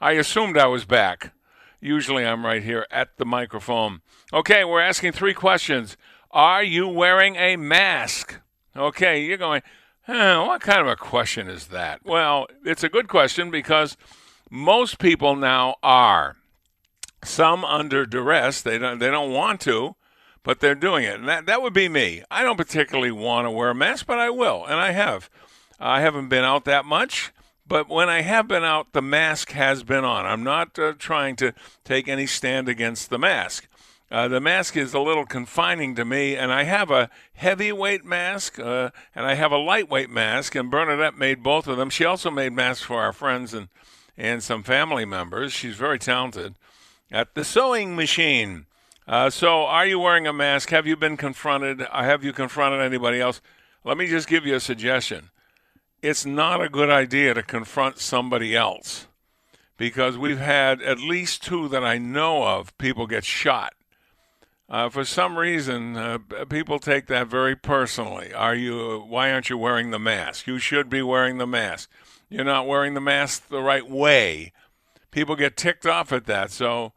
I 0.00 0.10
assumed 0.10 0.58
I 0.58 0.66
was 0.66 0.84
back. 0.84 1.32
Usually, 1.80 2.26
I'm 2.26 2.44
right 2.44 2.64
here 2.64 2.84
at 2.90 3.16
the 3.16 3.24
microphone. 3.24 4.00
Okay, 4.32 4.64
we're 4.64 4.80
asking 4.80 5.12
three 5.12 5.34
questions. 5.34 5.96
Are 6.32 6.64
you 6.64 6.88
wearing 6.88 7.36
a 7.36 7.54
mask? 7.54 8.40
Okay, 8.76 9.22
you're 9.22 9.38
going. 9.38 9.62
What 10.06 10.60
kind 10.60 10.80
of 10.80 10.86
a 10.86 10.96
question 10.96 11.48
is 11.48 11.68
that? 11.68 12.04
Well, 12.04 12.46
it's 12.64 12.84
a 12.84 12.88
good 12.88 13.08
question 13.08 13.50
because 13.50 13.96
most 14.50 14.98
people 14.98 15.36
now 15.36 15.76
are. 15.82 16.36
Some 17.24 17.64
under 17.64 18.06
duress, 18.06 18.62
they 18.62 18.78
don't 18.78 18.98
they 18.98 19.10
don't 19.10 19.32
want 19.32 19.60
to, 19.62 19.96
but 20.44 20.60
they're 20.60 20.76
doing 20.76 21.04
it. 21.04 21.18
And 21.18 21.28
that 21.28 21.46
that 21.46 21.60
would 21.62 21.72
be 21.72 21.88
me. 21.88 22.22
I 22.30 22.42
don't 22.42 22.56
particularly 22.56 23.10
want 23.10 23.46
to 23.46 23.50
wear 23.50 23.70
a 23.70 23.74
mask, 23.74 24.06
but 24.06 24.18
I 24.18 24.30
will, 24.30 24.64
and 24.64 24.74
I 24.74 24.92
have. 24.92 25.28
I 25.80 26.00
haven't 26.00 26.28
been 26.28 26.44
out 26.44 26.64
that 26.66 26.84
much, 26.84 27.32
but 27.66 27.88
when 27.88 28.08
I 28.08 28.22
have 28.22 28.46
been 28.46 28.64
out, 28.64 28.92
the 28.92 29.02
mask 29.02 29.50
has 29.52 29.82
been 29.82 30.04
on. 30.04 30.24
I'm 30.24 30.44
not 30.44 30.78
uh, 30.78 30.92
trying 30.96 31.36
to 31.36 31.52
take 31.84 32.06
any 32.06 32.26
stand 32.26 32.68
against 32.68 33.10
the 33.10 33.18
mask. 33.18 33.66
Uh, 34.08 34.28
the 34.28 34.40
mask 34.40 34.76
is 34.76 34.94
a 34.94 35.00
little 35.00 35.26
confining 35.26 35.96
to 35.96 36.04
me, 36.04 36.36
and 36.36 36.52
I 36.52 36.62
have 36.62 36.90
a 36.92 37.10
heavyweight 37.34 38.04
mask 38.04 38.58
uh, 38.58 38.90
and 39.14 39.26
I 39.26 39.34
have 39.34 39.50
a 39.50 39.58
lightweight 39.58 40.10
mask. 40.10 40.54
And 40.54 40.70
Bernadette 40.70 41.18
made 41.18 41.42
both 41.42 41.66
of 41.66 41.76
them. 41.76 41.90
She 41.90 42.04
also 42.04 42.30
made 42.30 42.52
masks 42.52 42.84
for 42.84 43.00
our 43.02 43.12
friends 43.12 43.52
and 43.52 43.68
and 44.16 44.42
some 44.42 44.62
family 44.62 45.04
members. 45.04 45.52
She's 45.52 45.76
very 45.76 45.98
talented. 45.98 46.54
at 47.10 47.34
the 47.34 47.44
sewing 47.44 47.94
machine. 47.94 48.66
Uh, 49.06 49.30
so, 49.30 49.64
are 49.66 49.86
you 49.86 49.98
wearing 50.00 50.26
a 50.26 50.32
mask? 50.32 50.70
Have 50.70 50.86
you 50.86 50.96
been 50.96 51.16
confronted? 51.16 51.82
Uh, 51.82 52.02
have 52.02 52.24
you 52.24 52.32
confronted 52.32 52.80
anybody 52.80 53.20
else? 53.20 53.40
Let 53.84 53.96
me 53.96 54.06
just 54.06 54.26
give 54.28 54.44
you 54.44 54.56
a 54.56 54.60
suggestion. 54.60 55.30
It's 56.02 56.26
not 56.26 56.60
a 56.60 56.68
good 56.68 56.90
idea 56.90 57.34
to 57.34 57.42
confront 57.42 57.98
somebody 57.98 58.56
else 58.56 59.06
because 59.76 60.18
we've 60.18 60.38
had 60.38 60.82
at 60.82 60.98
least 60.98 61.44
two 61.44 61.68
that 61.68 61.84
I 61.84 61.98
know 61.98 62.44
of 62.44 62.76
people 62.78 63.06
get 63.06 63.24
shot. 63.24 63.74
Uh, 64.68 64.88
for 64.88 65.04
some 65.04 65.38
reason, 65.38 65.96
uh, 65.96 66.18
people 66.48 66.78
take 66.78 67.06
that 67.06 67.28
very 67.28 67.54
personally. 67.54 68.32
Are 68.32 68.54
you? 68.54 69.04
Why 69.06 69.30
aren't 69.30 69.48
you 69.48 69.56
wearing 69.56 69.90
the 69.90 69.98
mask? 69.98 70.46
You 70.46 70.58
should 70.58 70.90
be 70.90 71.02
wearing 71.02 71.38
the 71.38 71.46
mask. 71.46 71.88
You're 72.28 72.44
not 72.44 72.66
wearing 72.66 72.94
the 72.94 73.00
mask 73.00 73.48
the 73.48 73.62
right 73.62 73.88
way. 73.88 74.52
People 75.12 75.36
get 75.36 75.56
ticked 75.56 75.86
off 75.86 76.12
at 76.12 76.26
that. 76.26 76.50
So 76.50 76.92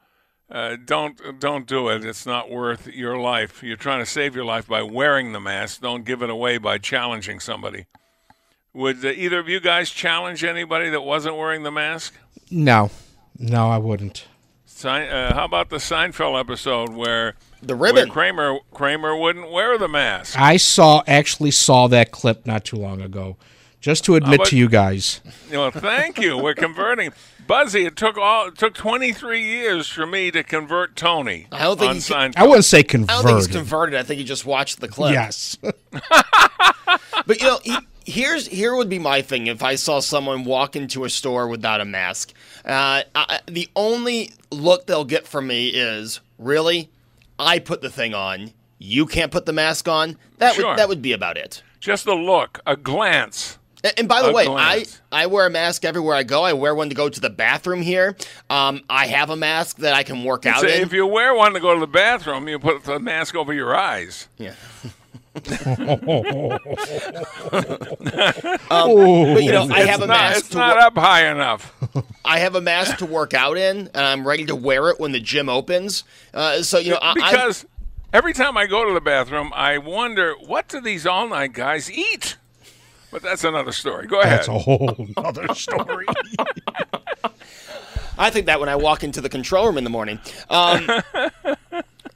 uh, 0.50 0.78
don't 0.84 1.40
don't 1.40 1.68
do 1.68 1.90
it. 1.90 2.04
It's 2.04 2.26
not 2.26 2.50
worth 2.50 2.88
your 2.88 3.18
life. 3.20 3.62
You're 3.62 3.78
trying 3.78 4.00
to 4.00 4.06
save 4.06 4.36
your 4.36 4.46
life 4.46 4.68
by 4.68 4.82
wearing 4.82 5.32
the 5.32 5.40
mask. 5.40 5.82
Don't 5.82 6.06
give 6.06 6.24
it 6.24 6.30
away 6.30 6.58
by 6.58 6.80
challenging 6.80 7.40
somebody. 7.40 7.86
Would 8.74 9.06
uh, 9.06 9.10
either 9.10 9.40
of 9.40 9.48
you 9.48 9.60
guys 9.60 9.92
challenge 9.92 10.44
anybody 10.44 10.90
that 10.90 11.02
wasn't 11.02 11.38
wearing 11.38 11.62
the 11.62 11.72
mask? 11.72 12.16
No, 12.50 12.90
no, 13.38 13.70
I 13.70 13.78
wouldn't. 13.78 14.26
Uh, 14.86 15.34
how 15.34 15.46
about 15.46 15.70
the 15.70 15.78
Seinfeld 15.78 16.40
episode 16.40 16.90
where 16.90 17.36
the 17.62 17.76
ribbon 17.76 18.08
where 18.08 18.14
Kramer 18.14 18.60
Kramer 18.72 19.16
wouldn't 19.16 19.52
wear 19.52 19.78
the 19.78 19.88
mask? 19.88 20.40
I 20.40 20.58
saw 20.58 21.04
actually 21.08 21.52
saw 21.52 21.88
that 21.88 22.12
clip 22.12 22.46
not 22.46 22.66
too 22.66 22.78
long 22.78 23.02
ago. 23.02 23.38
Just 23.82 24.04
to 24.06 24.16
admit 24.16 24.44
to 24.46 24.58
you 24.58 24.68
guys. 24.68 25.22
Well, 25.50 25.72
thank 25.72 26.20
you. 26.20 26.38
We're 26.38 26.54
converting. 26.56 27.14
Buzzy, 27.48 27.86
it 27.86 27.96
took 27.96 28.18
all 28.18 28.50
it 28.50 28.58
took 28.58 28.74
23 28.74 29.42
years 29.42 29.88
for 29.88 30.06
me 30.06 30.32
to 30.32 30.44
convert 30.44 30.98
Tony. 30.98 31.48
I 31.52 31.64
don't 31.64 31.80
think 31.80 32.12
on 32.12 32.32
he, 32.32 32.38
I 32.38 32.46
wouldn't 32.46 32.66
say 32.66 32.84
converted. 32.84 33.12
I 33.12 33.22
don't 33.22 33.26
think 33.26 33.38
he's 33.38 33.56
converted. 33.56 33.96
I 33.98 34.04
think 34.04 34.20
he 34.20 34.26
just 34.26 34.46
watched 34.46 34.82
the 34.82 34.90
clip. 34.90 35.14
Yes. 35.14 35.58
but 35.62 37.40
you 37.40 37.46
know, 37.46 37.60
he, 37.64 37.78
here's 38.06 38.48
here 38.48 38.76
would 38.76 38.90
be 38.90 39.00
my 39.00 39.22
thing 39.22 39.48
if 39.48 39.64
I 39.64 39.76
saw 39.76 40.00
someone 40.00 40.44
walk 40.44 40.76
into 40.76 41.06
a 41.06 41.10
store 41.10 41.48
without 41.48 41.80
a 41.82 41.86
mask. 41.86 42.34
Uh, 42.70 43.02
I, 43.16 43.40
the 43.48 43.68
only 43.76 44.32
look 44.52 44.86
they'll 44.86 45.04
get 45.06 45.28
from 45.28 45.48
me 45.48 45.70
is 45.70 46.20
really, 46.38 46.90
I 47.40 47.60
put 47.60 47.82
the 47.82 47.90
thing 47.90 48.14
on. 48.14 48.52
You 48.78 49.06
can't 49.08 49.32
put 49.32 49.46
the 49.46 49.54
mask 49.54 49.88
on. 49.88 50.18
That 50.38 50.54
Sure. 50.56 50.70
would 50.70 50.78
that 50.78 50.88
would 50.88 51.02
be 51.02 51.12
about 51.12 51.38
it. 51.38 51.64
Just 51.80 52.06
a 52.06 52.14
look, 52.14 52.60
a 52.66 52.76
glance. 52.78 53.58
And- 53.98 54.08
by 54.10 54.22
the 54.22 54.30
A 54.30 54.34
way, 54.34 54.44
I, 54.44 54.46
glance. 54.46 55.02
I 55.12 55.26
wear 55.28 55.46
a 55.46 55.50
mask 55.50 55.84
everywhere 55.86 56.16
I 56.16 56.24
go. 56.24 56.44
I 56.44 56.52
wear 56.54 56.76
one 56.76 56.90
to 56.90 56.96
go 56.96 57.08
to 57.10 57.20
the 57.20 57.30
bathroom 57.30 57.82
here. 57.82 58.16
Um, 58.50 58.82
I 58.90 59.08
have 59.08 59.30
a 59.30 59.36
mask 59.38 59.78
that 59.78 59.94
I 59.94 60.04
can 60.04 60.24
work 60.26 60.46
out 60.46 60.62
So 60.62 60.68
in. 60.68 60.82
if 60.82 60.92
you 60.94 61.08
wear 61.08 61.34
one 61.34 61.54
to 61.54 61.60
go 61.62 61.74
to 61.74 61.80
the 61.80 61.88
bathroom, 61.88 62.48
you 62.50 62.60
put 62.60 62.84
the 62.84 63.00
mask 63.00 63.36
over 63.36 63.54
your 63.54 63.76
eyes. 63.76 64.28
yeah. 64.38 64.54
Um, 68.72 69.34
but 69.34 69.44
you 69.44 69.52
know, 69.52 69.68
I 69.72 69.82
have 69.82 70.02
a 70.02 70.08
not, 70.08 70.20
mask 70.32 70.46
It's 70.48 70.54
not 70.56 70.76
wo- 70.78 70.82
up 70.84 70.96
high 70.98 71.30
enough. 71.32 71.74
I 72.30 72.38
have 72.40 72.54
a 72.54 72.62
mask 72.62 72.98
to 72.98 73.08
work 73.08 73.34
out 73.34 73.58
in, 73.58 73.90
and 73.92 73.98
I'm 73.98 74.26
ready 74.26 74.46
to 74.46 74.56
wear 74.56 74.90
it 74.90 75.00
when 75.00 75.14
the 75.14 75.20
gym 75.20 75.50
opens. 75.50 76.04
Uh, 76.32 76.62
so 76.62 76.78
you 76.78 76.92
know, 76.92 77.00
I, 77.02 77.12
I, 77.12 77.32
because 77.32 77.66
every 78.14 78.34
time 78.34 78.56
I 78.56 78.68
go 78.68 78.86
to 78.88 78.94
the 78.94 79.02
bathroom, 79.02 79.52
I 79.56 79.80
wonder 79.80 80.36
what 80.46 80.68
do 80.68 80.80
these 80.80 81.08
all 81.08 81.28
night 81.28 81.54
guys 81.54 81.92
eat. 81.92 82.38
But 83.12 83.24
that's 83.24 83.44
another 83.44 83.72
story. 83.72 84.06
Go 84.06 84.22
ahead. 84.22 84.40
That's 84.40 84.48
a 84.48 84.60
whole 84.60 85.08
other 85.18 85.48
story. 85.56 86.06
I 88.16 88.30
think 88.30 88.46
that 88.46 88.60
when 88.60 88.70
I 88.70 88.76
walk 88.76 89.04
into 89.04 89.22
the 89.22 89.30
control 89.30 89.66
room 89.66 89.80
in 89.80 89.84
the 89.84 89.90
morning. 89.90 90.20
Um, 90.52 90.88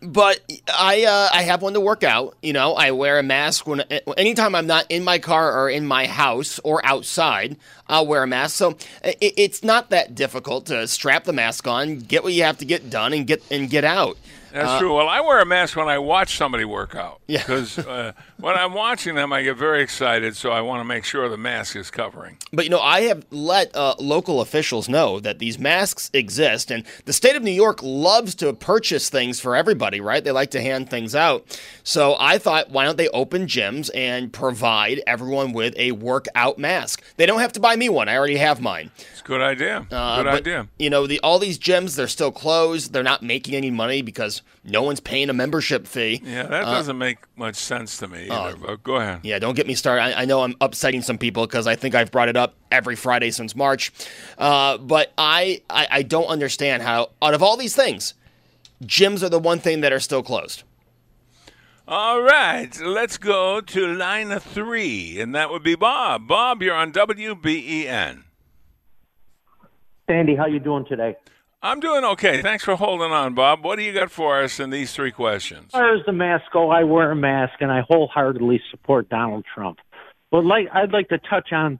but 0.04 0.40
I 0.68 1.06
uh, 1.06 1.30
I 1.34 1.44
have 1.44 1.62
one 1.62 1.74
to 1.74 1.80
work 1.80 2.04
out. 2.04 2.36
You 2.42 2.54
know, 2.54 2.74
I 2.74 2.92
wear 2.92 3.20
a 3.20 3.24
mask 3.24 3.66
when 3.66 3.82
anytime 4.18 4.56
I'm 4.56 4.68
not 4.68 4.86
in 4.90 5.04
my 5.04 5.20
car 5.20 5.58
or 5.58 5.70
in 5.70 5.86
my 5.86 6.06
house 6.06 6.60
or 6.60 6.86
outside. 6.86 7.58
I'll 7.88 8.08
wear 8.08 8.24
a 8.24 8.28
mask. 8.28 8.56
So 8.56 8.72
it, 9.04 9.18
it's 9.38 9.64
not 9.64 9.90
that 9.90 10.16
difficult 10.16 10.68
to 10.68 10.88
strap 10.88 11.26
the 11.26 11.34
mask 11.34 11.68
on, 11.68 12.00
get 12.00 12.24
what 12.24 12.34
you 12.34 12.44
have 12.44 12.58
to 12.60 12.66
get 12.66 12.90
done, 12.90 13.14
and 13.14 13.28
get 13.28 13.44
and 13.52 13.70
get 13.70 13.84
out. 13.84 14.18
That's 14.54 14.80
true. 14.80 14.96
Well, 14.96 15.10
I 15.10 15.20
wear 15.22 15.42
a 15.42 15.46
mask 15.46 15.76
when 15.76 15.90
I 15.90 15.98
watch 15.98 16.38
somebody 16.38 16.64
work 16.64 16.94
out. 16.94 17.22
Yeah. 17.26 17.40
Because 17.40 17.80
uh, 17.80 18.12
when 18.38 18.56
I'm 18.56 18.74
watching 18.74 19.16
them, 19.16 19.34
I 19.34 19.42
get 19.42 19.58
very 19.58 19.82
excited, 19.82 20.36
so 20.36 20.52
I 20.52 20.62
want 20.62 20.80
to 20.82 20.84
make 20.84 21.06
sure 21.06 21.28
the 21.28 21.38
mask 21.38 21.76
is 21.76 21.90
covering. 21.90 22.38
But 22.52 22.66
you 22.66 22.70
know, 22.70 22.80
I 22.80 23.02
have 23.02 23.26
let 23.32 23.76
uh, 23.76 23.96
local 24.00 24.42
officials 24.42 24.88
know 24.88 25.20
that 25.20 25.40
these 25.40 25.58
masks 25.58 26.12
exist, 26.14 26.70
and 26.70 26.84
the 27.06 27.14
state 27.14 27.36
of 27.36 27.42
New 27.42 27.52
York 27.52 27.82
loves 27.82 28.36
to 28.36 28.54
purchase 28.54 29.10
things 29.10 29.40
for 29.40 29.56
everybody, 29.56 30.00
right? 30.00 30.24
They 30.24 30.32
like 30.32 30.52
to 30.52 30.62
hand 30.62 30.88
things 30.88 31.16
out. 31.16 31.60
So 31.84 32.16
I 32.20 32.38
thought, 32.38 32.70
why 32.70 32.86
don't 32.86 32.98
they 32.98 33.10
open 33.10 33.48
gyms 33.48 33.90
and 33.96 34.32
provide 34.32 35.02
everyone 35.08 35.54
with 35.54 35.74
a 35.78 35.94
workout 35.94 36.60
mask? 36.60 37.02
They 37.18 37.26
don't 37.26 37.40
have 37.40 37.54
to 37.54 37.60
buy 37.60 37.76
me 37.76 37.90
one; 37.90 38.08
I 38.08 38.16
already 38.16 38.38
have 38.38 38.62
mine. 38.62 38.92
It's 39.14 39.22
a 39.22 39.24
good 39.24 39.42
idea. 39.42 39.88
Uh, 39.92 40.18
good 40.18 40.26
but, 40.26 40.34
idea. 40.36 40.68
You 40.78 40.92
know, 40.92 41.08
the 41.08 41.20
all 41.22 41.40
these 41.40 41.58
gyms 41.58 41.96
they're 41.96 42.08
still 42.08 42.32
closed. 42.32 42.94
They're 42.94 43.02
not 43.02 43.24
making 43.24 43.56
any 43.56 43.72
money 43.72 44.04
because 44.04 44.43
no 44.64 44.82
one's 44.84 45.00
paying 45.00 45.30
a 45.30 45.34
membership 45.34 45.88
fee. 45.88 46.22
Yeah, 46.24 46.44
that 46.44 46.64
doesn't 46.64 46.98
make 46.98 47.18
much 47.36 47.56
sense 47.56 47.98
to 47.98 48.08
me 48.08 48.30
either. 48.30 48.56
but 48.58 48.84
go 48.84 48.96
ahead. 48.96 49.18
uh, 49.18 49.20
Yeah, 49.24 49.40
don't 49.40 49.56
get 49.56 49.68
me 49.68 49.76
started. 49.76 50.02
I, 50.02 50.22
I 50.22 50.26
know 50.26 50.42
I'm 50.42 50.56
upsetting 50.62 51.02
some 51.02 51.18
people 51.18 51.46
because 51.46 51.68
I 51.68 51.76
think 51.76 51.96
I've 51.96 52.12
brought 52.12 52.30
it 52.30 52.38
up 52.38 52.56
every 52.72 52.96
Friday 52.96 53.32
since 53.32 53.56
March. 53.56 53.92
Uh, 54.38 54.78
but 54.78 55.12
I, 55.18 55.62
I, 55.70 55.88
I 55.92 56.02
don't 56.04 56.28
understand 56.28 56.84
how, 56.84 57.12
out 57.22 57.34
of 57.34 57.44
all 57.44 57.58
these 57.58 57.76
things, 57.76 58.14
gyms 58.84 59.24
are 59.24 59.30
the 59.30 59.40
one 59.40 59.60
thing 59.60 59.82
that 59.82 59.92
are 59.94 60.00
still 60.00 60.24
closed. 60.24 60.64
All 61.86 62.22
right, 62.22 62.70
let's 62.82 63.18
go 63.18 63.60
to 63.60 63.94
line 63.94 64.40
three, 64.40 65.20
and 65.20 65.36
that 65.36 65.50
would 65.50 65.64
be 65.64 65.76
Bob. 65.76 66.30
Bob, 66.30 66.64
you're 66.64 66.74
on 66.76 66.94
WBEN. 66.94 68.24
Sandy, 70.10 70.36
how 70.36 70.46
you 70.46 70.60
doing 70.60 70.86
today? 70.86 71.16
I'm 71.64 71.80
doing 71.80 72.04
okay. 72.04 72.42
Thanks 72.42 72.66
for 72.66 72.76
holding 72.76 73.14
on, 73.14 73.36
Bob. 73.36 73.64
What 73.64 73.78
do 73.78 73.84
you 73.84 73.94
got 73.94 74.12
for 74.12 74.44
us 74.44 74.60
in 74.60 74.70
these 74.70 74.92
three 74.92 75.12
questions? 75.12 75.68
As 75.68 75.72
far 75.72 75.96
as 75.96 76.06
the 76.06 76.12
mask 76.12 76.44
go, 76.52 76.70
I 76.70 76.84
wear 76.84 77.12
a 77.12 77.16
mask 77.16 77.54
and 77.62 77.72
I 77.72 77.82
wholeheartedly 77.88 78.62
support 78.70 79.08
Donald 79.08 79.46
Trump. 79.56 79.80
But 80.30 80.44
like, 80.44 80.68
I'd 80.74 80.92
like 80.92 81.08
to 81.08 81.20
touch 81.20 81.54
on 81.54 81.80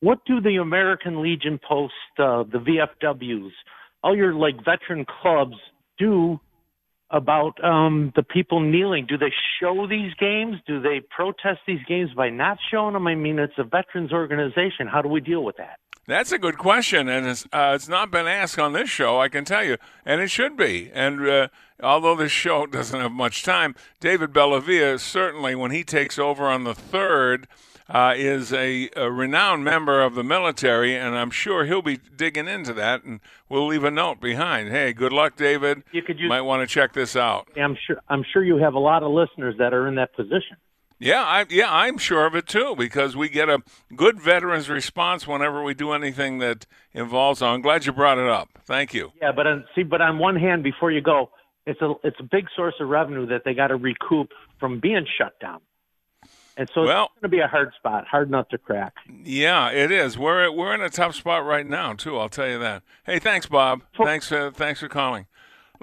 what 0.00 0.20
do 0.26 0.40
the 0.40 0.56
American 0.56 1.22
Legion 1.22 1.60
Post, 1.68 1.92
uh, 2.18 2.44
the 2.44 2.86
VFWs, 3.02 3.50
all 4.02 4.16
your 4.16 4.32
like 4.32 4.56
veteran 4.64 5.04
clubs 5.22 5.56
do 5.98 6.40
about 7.10 7.62
um, 7.62 8.10
the 8.16 8.22
people 8.22 8.60
kneeling? 8.60 9.06
Do 9.06 9.18
they 9.18 9.32
show 9.60 9.86
these 9.86 10.14
games? 10.14 10.56
Do 10.66 10.80
they 10.80 11.02
protest 11.14 11.60
these 11.66 11.84
games 11.86 12.10
by 12.16 12.30
not 12.30 12.56
showing 12.70 12.94
them? 12.94 13.06
I 13.06 13.14
mean, 13.14 13.38
it's 13.38 13.52
a 13.58 13.64
veterans 13.64 14.12
organization. 14.12 14.86
How 14.90 15.02
do 15.02 15.10
we 15.10 15.20
deal 15.20 15.44
with 15.44 15.58
that? 15.58 15.78
That's 16.06 16.32
a 16.32 16.38
good 16.38 16.58
question, 16.58 17.08
and 17.08 17.26
it's, 17.26 17.46
uh, 17.52 17.72
it's 17.74 17.88
not 17.88 18.10
been 18.10 18.26
asked 18.26 18.58
on 18.58 18.74
this 18.74 18.90
show, 18.90 19.18
I 19.20 19.28
can 19.28 19.44
tell 19.44 19.64
you, 19.64 19.78
and 20.04 20.20
it 20.20 20.30
should 20.30 20.56
be. 20.56 20.90
And 20.92 21.26
uh, 21.26 21.48
although 21.82 22.14
this 22.14 22.32
show 22.32 22.66
doesn't 22.78 23.00
have 23.00 23.12
much 23.12 23.42
time, 23.42 23.74
David 24.00 24.32
Bellavia 24.32 25.00
certainly, 25.00 25.54
when 25.54 25.70
he 25.70 25.82
takes 25.82 26.18
over 26.18 26.46
on 26.46 26.64
the 26.64 26.74
third, 26.74 27.48
uh, 27.88 28.14
is 28.16 28.52
a, 28.52 28.88
a 28.96 29.10
renowned 29.10 29.64
member 29.64 30.02
of 30.02 30.14
the 30.14 30.24
military, 30.24 30.96
and 30.96 31.14
I'm 31.16 31.30
sure 31.30 31.64
he'll 31.64 31.82
be 31.82 31.98
digging 32.16 32.48
into 32.48 32.72
that, 32.74 33.04
and 33.04 33.20
we'll 33.48 33.66
leave 33.66 33.84
a 33.84 33.90
note 33.90 34.20
behind. 34.20 34.70
Hey, 34.70 34.92
good 34.92 35.12
luck, 35.12 35.36
David. 35.36 35.84
You 35.92 36.02
could 36.02 36.18
use- 36.18 36.28
might 36.28 36.42
want 36.42 36.62
to 36.62 36.66
check 36.66 36.92
this 36.92 37.14
out. 37.14 37.48
I'm 37.56 37.76
sure. 37.86 38.00
I'm 38.08 38.24
sure 38.32 38.42
you 38.42 38.56
have 38.56 38.74
a 38.74 38.78
lot 38.78 39.02
of 39.02 39.10
listeners 39.10 39.56
that 39.58 39.74
are 39.74 39.86
in 39.86 39.96
that 39.96 40.14
position. 40.14 40.56
Yeah, 40.98 41.22
I, 41.22 41.44
yeah, 41.50 41.66
I'm 41.68 41.98
sure 41.98 42.24
of 42.24 42.34
it 42.34 42.46
too 42.46 42.74
because 42.76 43.16
we 43.16 43.28
get 43.28 43.48
a 43.48 43.62
good 43.96 44.20
veterans 44.20 44.68
response 44.68 45.26
whenever 45.26 45.62
we 45.62 45.74
do 45.74 45.92
anything 45.92 46.38
that 46.38 46.66
involves. 46.92 47.42
I'm 47.42 47.60
glad 47.62 47.84
you 47.84 47.92
brought 47.92 48.18
it 48.18 48.28
up. 48.28 48.48
Thank 48.64 48.94
you. 48.94 49.12
Yeah, 49.20 49.32
but 49.32 49.46
on, 49.46 49.64
see, 49.74 49.82
but 49.82 50.00
on 50.00 50.18
one 50.18 50.36
hand, 50.36 50.62
before 50.62 50.90
you 50.92 51.00
go, 51.00 51.30
it's 51.66 51.80
a 51.82 51.92
it's 52.04 52.16
a 52.20 52.22
big 52.22 52.46
source 52.54 52.74
of 52.80 52.88
revenue 52.88 53.26
that 53.26 53.42
they 53.44 53.54
got 53.54 53.68
to 53.68 53.76
recoup 53.76 54.30
from 54.60 54.80
being 54.80 55.04
shut 55.18 55.38
down, 55.40 55.60
and 56.56 56.70
so 56.74 56.84
Well- 56.84 57.04
it's 57.06 57.20
going 57.20 57.30
to 57.30 57.36
be 57.36 57.40
a 57.40 57.48
hard 57.48 57.72
spot, 57.76 58.06
hard 58.06 58.30
nut 58.30 58.48
to 58.50 58.58
crack. 58.58 58.94
Yeah, 59.24 59.70
it 59.70 59.90
is. 59.90 60.16
We're 60.16 60.50
we're 60.52 60.74
in 60.74 60.80
a 60.80 60.90
tough 60.90 61.14
spot 61.16 61.44
right 61.44 61.66
now 61.66 61.94
too. 61.94 62.18
I'll 62.18 62.28
tell 62.28 62.48
you 62.48 62.58
that. 62.60 62.82
Hey, 63.04 63.18
thanks, 63.18 63.46
Bob. 63.46 63.82
Thanks, 63.96 64.30
uh, 64.30 64.50
thanks 64.54 64.80
for 64.80 64.88
calling. 64.88 65.26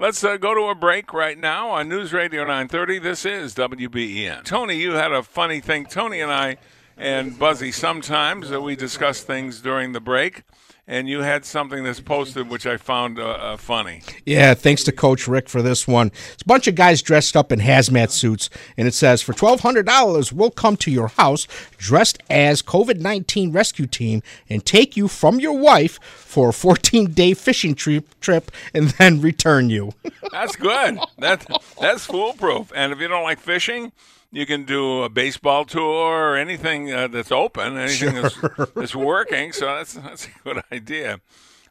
Let's 0.02 0.24
uh, 0.24 0.36
go 0.36 0.52
to 0.52 0.62
a 0.62 0.74
break 0.74 1.12
right 1.12 1.38
now 1.38 1.70
on 1.70 1.88
News 1.88 2.12
Radio 2.12 2.40
930. 2.40 2.98
This 2.98 3.24
is 3.24 3.54
WBEN. 3.54 4.42
Tony, 4.42 4.74
you 4.74 4.94
had 4.94 5.12
a 5.12 5.22
funny 5.22 5.60
thing. 5.60 5.86
Tony 5.86 6.20
and 6.20 6.32
I 6.32 6.56
And 6.96 7.38
Buzzy, 7.38 7.70
sometimes 7.70 8.50
uh, 8.50 8.60
we 8.60 8.74
discuss 8.74 9.22
things 9.22 9.60
during 9.60 9.92
the 9.92 10.00
break, 10.00 10.42
and 10.86 11.08
you 11.08 11.20
had 11.20 11.44
something 11.44 11.84
that's 11.84 12.00
posted 12.00 12.48
which 12.48 12.66
I 12.66 12.76
found 12.76 13.18
uh, 13.18 13.30
uh, 13.30 13.56
funny. 13.56 14.02
Yeah, 14.26 14.54
thanks 14.54 14.82
to 14.84 14.92
Coach 14.92 15.28
Rick 15.28 15.48
for 15.48 15.62
this 15.62 15.86
one. 15.86 16.08
It's 16.32 16.42
a 16.42 16.46
bunch 16.46 16.66
of 16.66 16.74
guys 16.74 17.02
dressed 17.02 17.36
up 17.36 17.52
in 17.52 17.60
hazmat 17.60 18.10
suits, 18.10 18.50
and 18.76 18.88
it 18.88 18.94
says, 18.94 19.22
For 19.22 19.32
$1,200, 19.32 20.32
we'll 20.32 20.50
come 20.50 20.76
to 20.78 20.90
your 20.90 21.08
house 21.08 21.46
dressed 21.78 22.18
as 22.28 22.62
COVID 22.62 22.98
19 23.00 23.52
rescue 23.52 23.86
team 23.86 24.22
and 24.48 24.64
take 24.64 24.96
you 24.96 25.08
from 25.08 25.38
your 25.38 25.58
wife 25.58 26.02
for 26.02 26.50
a 26.50 26.52
14 26.52 27.12
day 27.12 27.34
fishing 27.34 27.74
trip, 27.74 28.08
trip 28.20 28.50
and 28.74 28.88
then 28.90 29.20
return 29.20 29.70
you. 29.70 29.92
That's 30.32 30.56
good. 30.56 30.98
That, 31.18 31.46
that's 31.78 32.06
foolproof. 32.06 32.72
And 32.74 32.92
if 32.92 33.00
you 33.00 33.08
don't 33.08 33.22
like 33.22 33.38
fishing, 33.38 33.92
you 34.32 34.46
can 34.46 34.64
do 34.64 35.02
a 35.02 35.08
baseball 35.08 35.64
tour 35.64 36.30
or 36.32 36.36
anything 36.36 36.92
uh, 36.92 37.06
that's 37.08 37.30
open, 37.30 37.76
anything 37.76 38.10
Sure. 38.12 38.22
that's, 38.56 38.72
that's 38.74 38.94
working. 38.96 39.52
So 39.52 39.66
that's 39.66 39.94
that's 39.94 40.26
a 40.26 40.30
good 40.42 40.62
idea. 40.72 41.20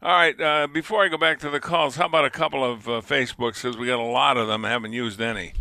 All 0.01 0.11
right. 0.13 0.39
Uh, 0.39 0.67
before 0.67 1.03
I 1.03 1.09
go 1.09 1.17
back 1.17 1.39
to 1.39 1.49
the 1.49 1.59
calls, 1.59 1.95
how 1.95 2.05
about 2.05 2.25
a 2.25 2.29
couple 2.29 2.63
of 2.63 2.87
uh, 2.87 2.91
Facebooks? 3.01 3.61
Because 3.61 3.77
we 3.77 3.87
got 3.87 3.99
a 3.99 4.03
lot 4.03 4.37
of 4.37 4.47
them. 4.47 4.63
Haven't 4.63 4.93
used 4.93 5.19
any. 5.21 5.53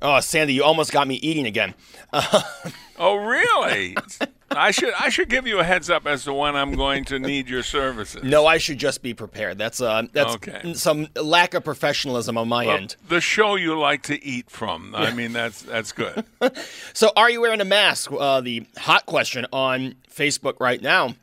Oh, 0.00 0.20
Sandy, 0.20 0.54
you 0.54 0.62
almost 0.64 0.92
got 0.92 1.06
me 1.08 1.16
eating 1.16 1.46
again. 1.46 1.74
Oh, 3.00 3.14
really? 3.14 3.94
I 4.50 4.70
should 4.70 4.94
I 4.98 5.08
should 5.10 5.28
give 5.28 5.46
you 5.46 5.58
a 5.58 5.64
heads 5.64 5.90
up 5.90 6.06
as 6.06 6.24
to 6.24 6.32
when 6.32 6.56
I'm 6.56 6.74
going 6.74 7.04
to 7.06 7.18
need 7.18 7.48
your 7.48 7.62
services. 7.62 8.22
No, 8.22 8.46
I 8.46 8.58
should 8.58 8.78
just 8.78 9.02
be 9.02 9.12
prepared. 9.14 9.58
That's 9.58 9.80
uh, 9.80 10.02
that's 10.12 10.34
Okay. 10.36 10.72
some 10.74 11.08
lack 11.16 11.54
of 11.54 11.64
professionalism 11.64 12.38
on 12.38 12.48
my 12.48 12.66
Well, 12.66 12.76
end. 12.78 12.96
the 13.08 13.20
show 13.20 13.56
you 13.56 13.78
like 13.78 14.02
to 14.04 14.22
eat 14.24 14.50
from. 14.50 14.94
I 14.94 15.12
mean, 15.12 15.32
that's 15.32 15.62
that's 15.62 15.92
good. 15.92 16.24
So, 16.94 17.12
are 17.16 17.30
you 17.30 17.40
wearing 17.40 17.60
a 17.60 17.64
mask? 17.66 18.10
Uh, 18.10 18.40
the 18.40 18.64
hot 18.78 19.06
question 19.06 19.46
on 19.52 19.94
Facebook 20.12 20.58
right 20.60 20.80
now. 20.82 21.14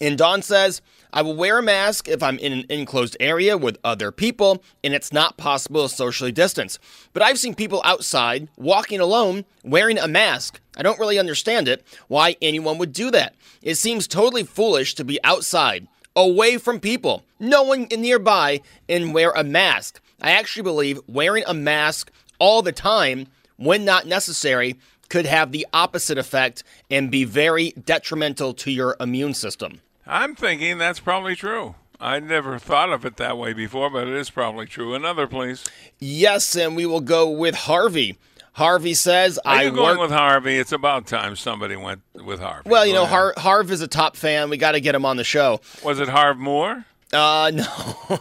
And 0.00 0.16
Don 0.16 0.40
says, 0.42 0.80
I 1.16 1.22
will 1.22 1.34
wear 1.34 1.56
a 1.56 1.62
mask 1.62 2.08
if 2.08 2.22
I'm 2.22 2.38
in 2.38 2.52
an 2.52 2.66
enclosed 2.68 3.16
area 3.18 3.56
with 3.56 3.78
other 3.82 4.12
people 4.12 4.62
and 4.84 4.92
it's 4.92 5.14
not 5.14 5.38
possible 5.38 5.88
to 5.88 5.94
socially 5.94 6.30
distance. 6.30 6.78
But 7.14 7.22
I've 7.22 7.38
seen 7.38 7.54
people 7.54 7.80
outside 7.86 8.48
walking 8.58 9.00
alone 9.00 9.46
wearing 9.64 9.98
a 9.98 10.08
mask. 10.08 10.60
I 10.76 10.82
don't 10.82 10.98
really 10.98 11.18
understand 11.18 11.68
it, 11.68 11.82
why 12.08 12.36
anyone 12.42 12.76
would 12.76 12.92
do 12.92 13.10
that. 13.12 13.34
It 13.62 13.76
seems 13.76 14.06
totally 14.06 14.42
foolish 14.42 14.94
to 14.96 15.04
be 15.06 15.18
outside, 15.24 15.88
away 16.14 16.58
from 16.58 16.80
people, 16.80 17.24
no 17.40 17.62
one 17.62 17.88
nearby, 17.96 18.60
and 18.86 19.14
wear 19.14 19.30
a 19.30 19.42
mask. 19.42 20.02
I 20.20 20.32
actually 20.32 20.64
believe 20.64 21.00
wearing 21.06 21.44
a 21.46 21.54
mask 21.54 22.10
all 22.38 22.60
the 22.60 22.72
time, 22.72 23.28
when 23.56 23.86
not 23.86 24.06
necessary, 24.06 24.76
could 25.08 25.24
have 25.24 25.50
the 25.50 25.66
opposite 25.72 26.18
effect 26.18 26.62
and 26.90 27.10
be 27.10 27.24
very 27.24 27.70
detrimental 27.70 28.52
to 28.52 28.70
your 28.70 28.96
immune 29.00 29.32
system. 29.32 29.80
I'm 30.06 30.34
thinking 30.34 30.78
that's 30.78 31.00
probably 31.00 31.34
true. 31.36 31.74
I 32.00 32.20
never 32.20 32.58
thought 32.58 32.92
of 32.92 33.04
it 33.06 33.16
that 33.16 33.38
way 33.38 33.52
before, 33.54 33.88
but 33.90 34.06
it 34.06 34.14
is 34.14 34.28
probably 34.30 34.66
true. 34.66 34.94
Another, 34.94 35.26
please. 35.26 35.64
Yes, 35.98 36.54
and 36.54 36.76
we 36.76 36.84
will 36.86 37.00
go 37.00 37.28
with 37.30 37.54
Harvey. 37.54 38.18
Harvey 38.52 38.94
says, 38.94 39.38
Are 39.44 39.56
"I 39.56 39.62
you 39.64 39.70
going 39.70 39.98
work." 39.98 40.08
with 40.08 40.10
Harvey? 40.10 40.58
It's 40.58 40.72
about 40.72 41.06
time 41.06 41.36
somebody 41.36 41.76
went 41.76 42.02
with 42.14 42.40
Harvey. 42.40 42.68
well, 42.70 42.86
you 42.86 42.92
Go 42.92 43.00
know. 43.02 43.06
Har- 43.06 43.34
Harv 43.36 43.70
is 43.70 43.80
a 43.80 43.88
top 43.88 44.16
fan. 44.16 44.48
We 44.50 44.56
got 44.58 44.72
to 44.72 44.80
get 44.80 44.94
him 44.94 45.04
on 45.04 45.16
the 45.16 45.24
show. 45.24 45.60
was 45.82 45.98
it 46.00 46.08
Harv 46.08 46.36
Moore? 46.38 46.84
Uh, 47.12 47.52
no, 47.54 47.64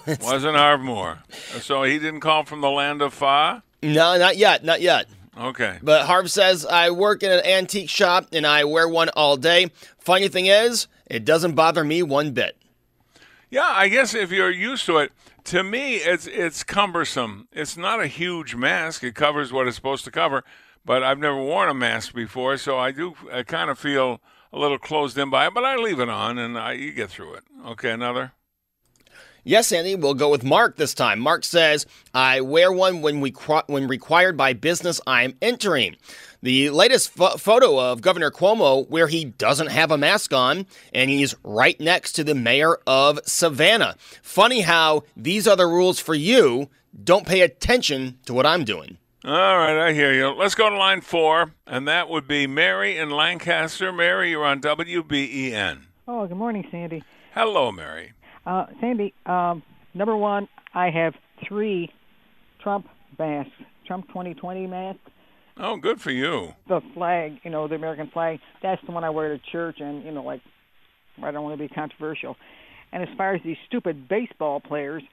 Wasn't 0.22 0.56
Harv 0.56 0.80
Moore? 0.82 1.20
So 1.60 1.84
he 1.84 2.00
didn't 2.00 2.20
call 2.22 2.44
from 2.44 2.62
the 2.62 2.70
land 2.70 3.02
of 3.02 3.14
Fa. 3.14 3.64
no, 3.82 4.18
not 4.18 4.38
yet, 4.38 4.64
not 4.64 4.80
yet. 4.82 5.08
Okay. 5.38 5.80
But 5.82 6.06
Harv 6.06 6.30
says, 6.32 6.66
I 6.66 6.92
work 6.92 7.24
in 7.24 7.32
an 7.32 7.46
antique 7.46 7.90
shop 7.90 8.28
and 8.32 8.46
I 8.48 8.64
wear 8.66 8.88
one 8.88 9.10
all 9.10 9.36
day. 9.38 9.72
Funny 10.00 10.28
thing 10.30 10.46
is, 10.46 10.88
it 11.06 11.26
doesn't 11.26 11.56
bother 11.56 11.84
me 11.84 12.04
one 12.04 12.32
bit. 12.32 12.58
Yeah, 13.50 13.68
I 13.68 13.88
guess 13.88 14.14
if 14.14 14.32
you're 14.32 14.52
used 14.52 14.86
to 14.88 14.98
it, 14.98 15.12
to 15.46 15.64
me, 15.64 15.96
it's 15.98 16.28
it's 16.28 16.64
cumbersome. 16.64 17.48
It's 17.52 17.78
not 17.78 18.02
a 18.02 18.08
huge 18.08 18.56
mask. 18.56 19.04
It 19.04 19.16
covers 19.16 19.54
what 19.54 19.68
it's 19.68 19.76
supposed 19.76 20.04
to 20.06 20.12
cover, 20.12 20.44
but 20.84 21.04
I've 21.04 21.20
never 21.20 21.38
worn 21.38 21.70
a 21.70 21.74
mask 21.74 22.14
before, 22.14 22.58
so 22.58 22.78
I 22.78 22.92
do 22.92 23.16
I 23.32 23.44
kind 23.44 23.70
of 23.70 23.78
feel 23.78 24.22
a 24.52 24.58
little 24.60 24.80
closed 24.80 25.18
in 25.18 25.30
by 25.30 25.48
it. 25.48 25.54
But 25.54 25.64
I 25.64 25.76
leave 25.76 26.00
it 26.00 26.10
on, 26.10 26.38
and 26.38 26.58
I, 26.58 26.74
you 26.74 26.92
get 26.92 27.12
through 27.12 27.36
it. 27.36 27.44
Okay, 27.66 27.92
another. 27.92 28.34
Yes, 29.48 29.72
Andy, 29.72 29.94
we'll 29.96 30.16
go 30.16 30.32
with 30.32 30.44
Mark 30.44 30.76
this 30.76 30.96
time. 30.96 31.20
Mark 31.20 31.44
says, 31.44 31.86
I 32.16 32.42
wear 32.42 32.72
one 32.72 33.04
when, 33.04 33.22
we 33.22 33.30
when 33.68 33.88
required 33.88 34.36
by 34.36 34.54
business 34.54 35.00
I'm 35.06 35.38
entering. 35.40 35.98
The 36.46 36.70
latest 36.70 37.10
pho- 37.10 37.38
photo 37.38 37.80
of 37.80 38.02
Governor 38.02 38.30
Cuomo, 38.30 38.88
where 38.88 39.08
he 39.08 39.26
doesn't 39.26 39.72
have 39.72 39.90
a 39.90 39.98
mask 39.98 40.32
on, 40.32 40.68
and 40.94 41.10
he's 41.10 41.34
right 41.44 41.80
next 41.80 42.12
to 42.12 42.24
the 42.24 42.36
mayor 42.36 42.78
of 42.86 43.20
Savannah. 43.26 43.96
Funny 44.22 44.62
how 44.62 45.06
these 45.18 45.48
are 45.48 45.56
the 45.56 45.66
rules 45.66 46.00
for 46.00 46.14
you. 46.14 46.70
Don't 47.04 47.26
pay 47.26 47.42
attention 47.42 48.20
to 48.28 48.34
what 48.36 48.46
I'm 48.46 48.64
doing. 48.64 49.00
All 49.24 49.58
right, 49.58 49.88
I 49.88 49.94
hear 49.94 50.14
you. 50.14 50.28
Let's 50.36 50.54
go 50.54 50.70
to 50.70 50.78
line 50.78 51.02
four, 51.02 51.52
and 51.66 51.88
that 51.88 52.10
would 52.10 52.28
be 52.28 52.46
Mary 52.46 52.96
in 52.96 53.10
Lancaster. 53.10 53.92
Mary, 53.92 54.30
you're 54.30 54.46
on 54.46 54.62
WBEN. 54.62 55.80
Oh, 56.08 56.28
good 56.28 56.38
morning, 56.38 56.68
Sandy. 56.70 57.02
Hello, 57.34 57.72
Mary. 57.72 58.14
Uh, 58.46 58.68
Sandy, 58.80 59.16
um, 59.26 59.64
number 59.96 60.16
one, 60.16 60.48
I 60.76 60.92
have 60.92 61.16
three 61.48 61.92
Trump 62.62 62.88
masks, 63.18 63.52
Trump 63.88 64.08
2020 64.10 64.68
masks. 64.68 65.00
Oh, 65.58 65.78
good 65.78 66.02
for 66.02 66.12
you. 66.12 66.54
The 66.68 66.82
flag, 66.94 67.40
you 67.44 67.50
know, 67.50 67.68
the 67.68 67.76
American 67.76 68.08
flag, 68.08 68.40
that's 68.62 68.82
the 68.86 68.92
one 68.92 69.04
I 69.04 69.10
wear 69.10 69.30
to 69.30 69.40
church, 69.52 69.78
and, 69.80 70.04
you 70.04 70.12
know, 70.12 70.24
like, 70.24 70.42
I 71.24 71.32
don't 71.32 71.44
want 71.44 71.58
to 71.58 71.68
be 71.68 71.74
controversial. 71.74 72.36
And 72.92 73.04
as 73.04 73.10
far 73.18 73.34
as 73.34 73.42
these 73.44 73.58
stupid 73.66 74.08
baseball 74.10 74.60
players, 74.60 75.04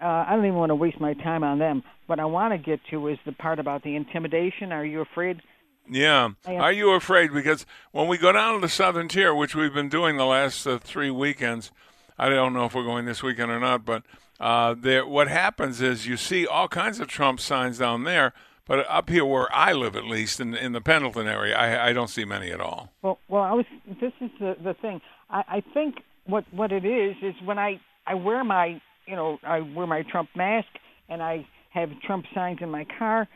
uh, 0.00 0.24
I 0.28 0.36
don't 0.36 0.44
even 0.44 0.58
want 0.58 0.70
to 0.70 0.74
waste 0.74 1.00
my 1.00 1.14
time 1.14 1.42
on 1.42 1.58
them. 1.58 1.82
What 2.06 2.20
I 2.20 2.24
want 2.26 2.52
to 2.52 2.58
get 2.58 2.80
to 2.90 3.08
is 3.08 3.18
the 3.24 3.32
part 3.32 3.58
about 3.58 3.82
the 3.82 3.96
intimidation. 3.96 4.72
Are 4.72 4.84
you 4.84 5.00
afraid? 5.00 5.40
Yeah. 5.88 6.30
Are 6.46 6.72
you 6.72 6.90
afraid? 6.90 7.32
Because 7.32 7.66
when 7.92 8.08
we 8.08 8.18
go 8.18 8.32
down 8.32 8.54
to 8.54 8.60
the 8.60 8.68
southern 8.68 9.08
tier, 9.08 9.34
which 9.34 9.54
we've 9.54 9.74
been 9.74 9.88
doing 9.88 10.16
the 10.16 10.26
last 10.26 10.66
uh, 10.66 10.78
three 10.78 11.10
weekends, 11.10 11.70
I 12.18 12.28
don't 12.28 12.52
know 12.52 12.66
if 12.66 12.74
we're 12.74 12.84
going 12.84 13.04
this 13.04 13.22
weekend 13.22 13.50
or 13.50 13.58
not, 13.58 13.84
but 13.84 14.02
uh, 14.38 14.74
there, 14.78 15.06
what 15.06 15.28
happens 15.28 15.80
is 15.80 16.06
you 16.06 16.16
see 16.16 16.46
all 16.46 16.68
kinds 16.68 17.00
of 17.00 17.08
Trump 17.08 17.40
signs 17.40 17.78
down 17.78 18.04
there, 18.04 18.32
but 18.72 18.86
up 18.88 19.10
here 19.10 19.26
where 19.26 19.54
I 19.54 19.74
live, 19.74 19.96
at 19.96 20.06
least 20.06 20.40
in 20.40 20.54
in 20.54 20.72
the 20.72 20.80
Pendleton 20.80 21.26
area, 21.26 21.54
I, 21.54 21.88
I 21.88 21.92
don't 21.92 22.08
see 22.08 22.24
many 22.24 22.50
at 22.50 22.58
all. 22.58 22.88
Well, 23.02 23.18
well, 23.28 23.42
I 23.42 23.52
was. 23.52 23.66
This 24.00 24.14
is 24.18 24.30
the 24.40 24.56
the 24.64 24.72
thing. 24.72 25.02
I, 25.28 25.44
I 25.46 25.62
think 25.74 25.96
what 26.24 26.46
what 26.54 26.72
it 26.72 26.86
is 26.86 27.14
is 27.20 27.34
when 27.44 27.58
I 27.58 27.78
I 28.06 28.14
wear 28.14 28.42
my 28.44 28.80
you 29.06 29.14
know 29.14 29.38
I 29.42 29.60
wear 29.60 29.86
my 29.86 30.04
Trump 30.10 30.30
mask 30.34 30.68
and 31.10 31.22
I 31.22 31.46
have 31.68 31.90
Trump 32.00 32.24
signs 32.34 32.60
in 32.62 32.70
my 32.70 32.86
car, 32.98 33.28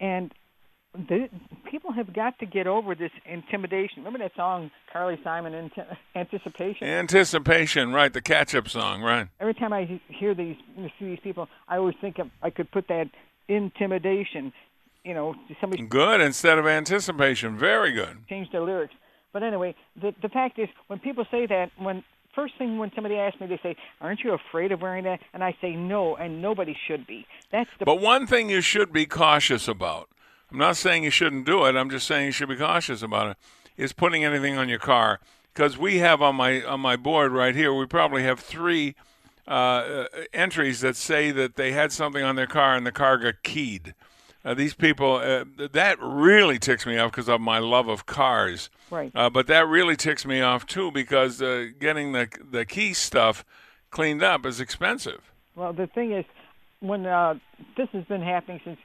and 0.00 0.30
the, 0.92 1.30
people 1.70 1.90
have 1.90 2.12
got 2.12 2.38
to 2.40 2.46
get 2.46 2.66
over 2.66 2.94
this 2.94 3.10
intimidation. 3.24 4.04
Remember 4.04 4.18
that 4.18 4.36
song 4.36 4.70
Carly 4.92 5.18
Simon, 5.24 5.54
Ant- 5.54 5.72
Anticipation? 6.14 6.86
Anticipation, 6.86 7.94
right? 7.94 8.12
The 8.12 8.20
catch-up 8.20 8.68
song, 8.68 9.00
right? 9.00 9.28
Every 9.40 9.54
time 9.54 9.72
I 9.72 9.98
hear 10.08 10.34
these 10.34 10.56
see 10.76 11.06
these 11.06 11.20
people, 11.24 11.48
I 11.68 11.78
always 11.78 11.96
think 12.02 12.18
of 12.18 12.28
I 12.42 12.50
could 12.50 12.70
put 12.70 12.88
that 12.88 13.06
intimidation. 13.48 14.52
You 15.04 15.14
know, 15.14 15.34
somebody 15.60 15.82
Good 15.82 16.20
instead 16.20 16.58
of 16.58 16.66
anticipation. 16.66 17.58
Very 17.58 17.92
good. 17.92 18.26
change 18.28 18.50
their 18.50 18.62
lyrics. 18.62 18.94
But 19.32 19.42
anyway, 19.42 19.74
the 20.00 20.14
the 20.22 20.28
fact 20.28 20.58
is, 20.58 20.68
when 20.86 20.98
people 20.98 21.26
say 21.30 21.46
that, 21.46 21.70
when 21.76 22.02
first 22.34 22.54
thing 22.56 22.78
when 22.78 22.90
somebody 22.94 23.16
asks 23.16 23.40
me, 23.40 23.46
they 23.46 23.60
say, 23.62 23.76
"Aren't 24.00 24.20
you 24.20 24.32
afraid 24.32 24.72
of 24.72 24.80
wearing 24.80 25.04
that?" 25.04 25.20
And 25.34 25.44
I 25.44 25.56
say, 25.60 25.72
"No," 25.76 26.16
and 26.16 26.40
nobody 26.40 26.76
should 26.86 27.06
be. 27.06 27.26
That's 27.50 27.68
the 27.78 27.84
But 27.84 28.00
one 28.00 28.26
thing 28.26 28.48
you 28.48 28.60
should 28.60 28.92
be 28.92 29.06
cautious 29.06 29.68
about, 29.68 30.08
I'm 30.50 30.58
not 30.58 30.76
saying 30.76 31.04
you 31.04 31.10
shouldn't 31.10 31.44
do 31.44 31.64
it, 31.66 31.76
I'm 31.76 31.90
just 31.90 32.06
saying 32.06 32.26
you 32.26 32.32
should 32.32 32.48
be 32.48 32.56
cautious 32.56 33.02
about 33.02 33.32
it, 33.32 33.36
is 33.76 33.92
putting 33.92 34.24
anything 34.24 34.56
on 34.56 34.68
your 34.68 34.78
car. 34.78 35.20
Because 35.52 35.76
we 35.76 35.98
have 35.98 36.22
on 36.22 36.36
my 36.36 36.62
on 36.62 36.80
my 36.80 36.96
board 36.96 37.32
right 37.32 37.54
here, 37.54 37.74
we 37.74 37.86
probably 37.86 38.22
have 38.22 38.40
three 38.40 38.94
uh, 39.46 39.50
uh, 39.50 40.06
entries 40.32 40.80
that 40.80 40.96
say 40.96 41.30
that 41.30 41.56
they 41.56 41.72
had 41.72 41.92
something 41.92 42.22
on 42.22 42.36
their 42.36 42.46
car 42.46 42.74
and 42.74 42.86
the 42.86 42.92
car 42.92 43.18
got 43.18 43.42
keyed. 43.42 43.94
Uh, 44.44 44.52
these 44.52 44.74
people, 44.74 45.14
uh, 45.14 45.44
that 45.72 45.96
really 46.00 46.58
ticks 46.58 46.84
me 46.84 46.98
off 46.98 47.10
because 47.10 47.28
of 47.28 47.40
my 47.40 47.58
love 47.58 47.88
of 47.88 48.04
cars. 48.04 48.68
Right. 48.90 49.10
Uh, 49.14 49.30
but 49.30 49.46
that 49.46 49.66
really 49.66 49.96
ticks 49.96 50.26
me 50.26 50.42
off 50.42 50.66
too 50.66 50.90
because 50.90 51.40
uh, 51.40 51.68
getting 51.80 52.12
the 52.12 52.28
the 52.50 52.66
key 52.66 52.92
stuff 52.92 53.44
cleaned 53.90 54.22
up 54.22 54.44
is 54.44 54.60
expensive. 54.60 55.32
well, 55.56 55.72
the 55.72 55.86
thing 55.86 56.12
is, 56.12 56.24
when 56.80 57.06
uh, 57.06 57.34
this 57.76 57.88
has 57.92 58.04
been 58.04 58.22
happening 58.22 58.60
since. 58.64 58.78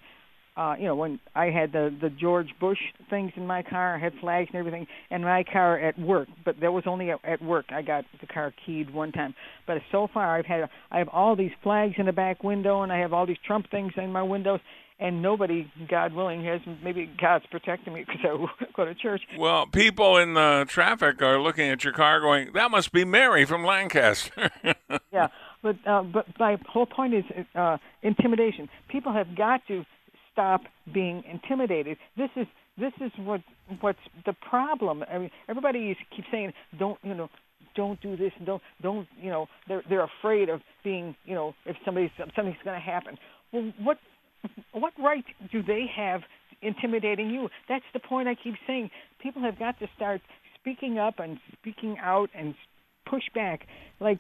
Uh, 0.58 0.76
you 0.78 0.84
know, 0.84 0.96
when 0.96 1.22
I 1.36 1.52
had 1.52 1.72
the 1.72 1.96
the 2.02 2.10
George 2.10 2.50
Bush 2.60 2.80
things 3.10 3.32
in 3.38 3.48
my 3.48 3.64
car, 3.64 3.96
I 3.96 3.98
had 3.98 4.14
flags 4.20 4.50
and 4.52 4.60
everything, 4.60 4.88
and 5.10 5.24
my 5.24 5.46
car 5.46 5.80
at 5.80 5.98
work. 5.98 6.28
But 6.44 6.60
that 6.60 6.74
was 6.74 6.84
only 6.86 7.12
at, 7.12 7.24
at 7.24 7.42
work. 7.42 7.68
I 7.70 7.82
got 7.82 8.04
the 8.20 8.28
car 8.28 8.54
keyed 8.66 8.94
one 8.94 9.14
time. 9.14 9.36
But 9.66 9.78
so 9.90 10.10
far, 10.14 10.36
I've 10.38 10.46
had 10.46 10.70
I 10.92 10.98
have 10.98 11.08
all 11.10 11.38
these 11.38 11.52
flags 11.64 11.96
in 11.98 12.08
the 12.08 12.12
back 12.12 12.44
window, 12.44 12.82
and 12.82 12.92
I 12.92 12.98
have 12.98 13.14
all 13.14 13.26
these 13.26 13.38
Trump 13.46 13.72
things 13.72 13.94
in 13.96 14.12
my 14.12 14.24
windows, 14.24 14.60
and 15.00 15.22
nobody, 15.22 15.72
God 15.88 16.14
willing, 16.14 16.44
has 16.44 16.62
maybe 16.84 17.10
God's 17.20 17.46
protecting 17.50 17.94
me 17.94 18.06
because 18.06 18.22
I 18.24 18.66
go 18.76 18.86
to 18.86 18.94
church. 18.94 19.22
Well, 19.38 19.66
people 19.66 20.18
in 20.18 20.34
the 20.34 20.66
traffic 20.68 21.22
are 21.22 21.40
looking 21.40 21.70
at 21.70 21.84
your 21.84 21.94
car, 21.94 22.20
going, 22.20 22.52
"That 22.54 22.70
must 22.70 22.92
be 22.92 23.06
Mary 23.06 23.46
from 23.46 23.64
Lancaster." 23.64 24.52
yeah, 25.14 25.28
but 25.64 25.78
uh, 25.88 26.04
but 26.04 26.28
my 26.38 26.58
whole 26.68 26.86
point 26.86 27.14
is 27.14 27.24
uh, 27.56 27.78
intimidation. 28.02 28.70
People 28.90 29.14
have 29.14 29.36
got 29.36 29.62
to 29.68 29.86
stop 30.32 30.62
being 30.94 31.24
intimidated. 31.30 31.98
This 32.18 32.30
is 32.36 32.48
this 32.78 32.94
is 33.00 33.12
what 33.18 33.42
what's 33.80 34.00
the 34.26 34.34
problem. 34.34 35.04
I 35.12 35.18
mean, 35.18 35.32
everybody 35.48 35.98
keeps 36.16 36.28
saying, 36.32 36.54
"Don't 36.78 37.00
you 37.04 37.16
know." 37.16 37.30
Don't 37.76 38.02
do 38.02 38.18
this. 38.18 38.32
Don't 38.44 38.62
don't 38.82 39.08
you 39.22 39.30
know? 39.30 39.48
They're 39.68 39.84
they're 39.88 40.04
afraid 40.04 40.50
of 40.50 40.62
being 40.84 41.16
you 41.24 41.36
know 41.36 41.54
if 41.66 41.78
somebody's 41.86 42.10
something's 42.18 42.58
going 42.66 42.76
to 42.76 42.86
happen. 42.86 43.18
Well, 43.54 43.72
what 43.80 44.00
what 44.72 44.94
right 45.00 45.26
do 45.52 45.62
they 45.62 45.86
have 45.96 46.22
intimidating 46.62 47.30
you? 47.30 47.50
That's 47.68 47.86
the 47.94 48.00
point 48.00 48.28
I 48.28 48.36
keep 48.36 48.56
saying. 48.68 48.92
People 49.22 49.42
have 49.44 49.58
got 49.58 49.80
to 49.80 49.88
start 49.96 50.22
speaking 50.60 50.98
up 50.98 51.20
and 51.20 51.40
speaking 51.60 51.98
out 52.02 52.30
and 52.34 52.56
push 53.06 53.24
back. 53.34 53.68
Like 54.00 54.20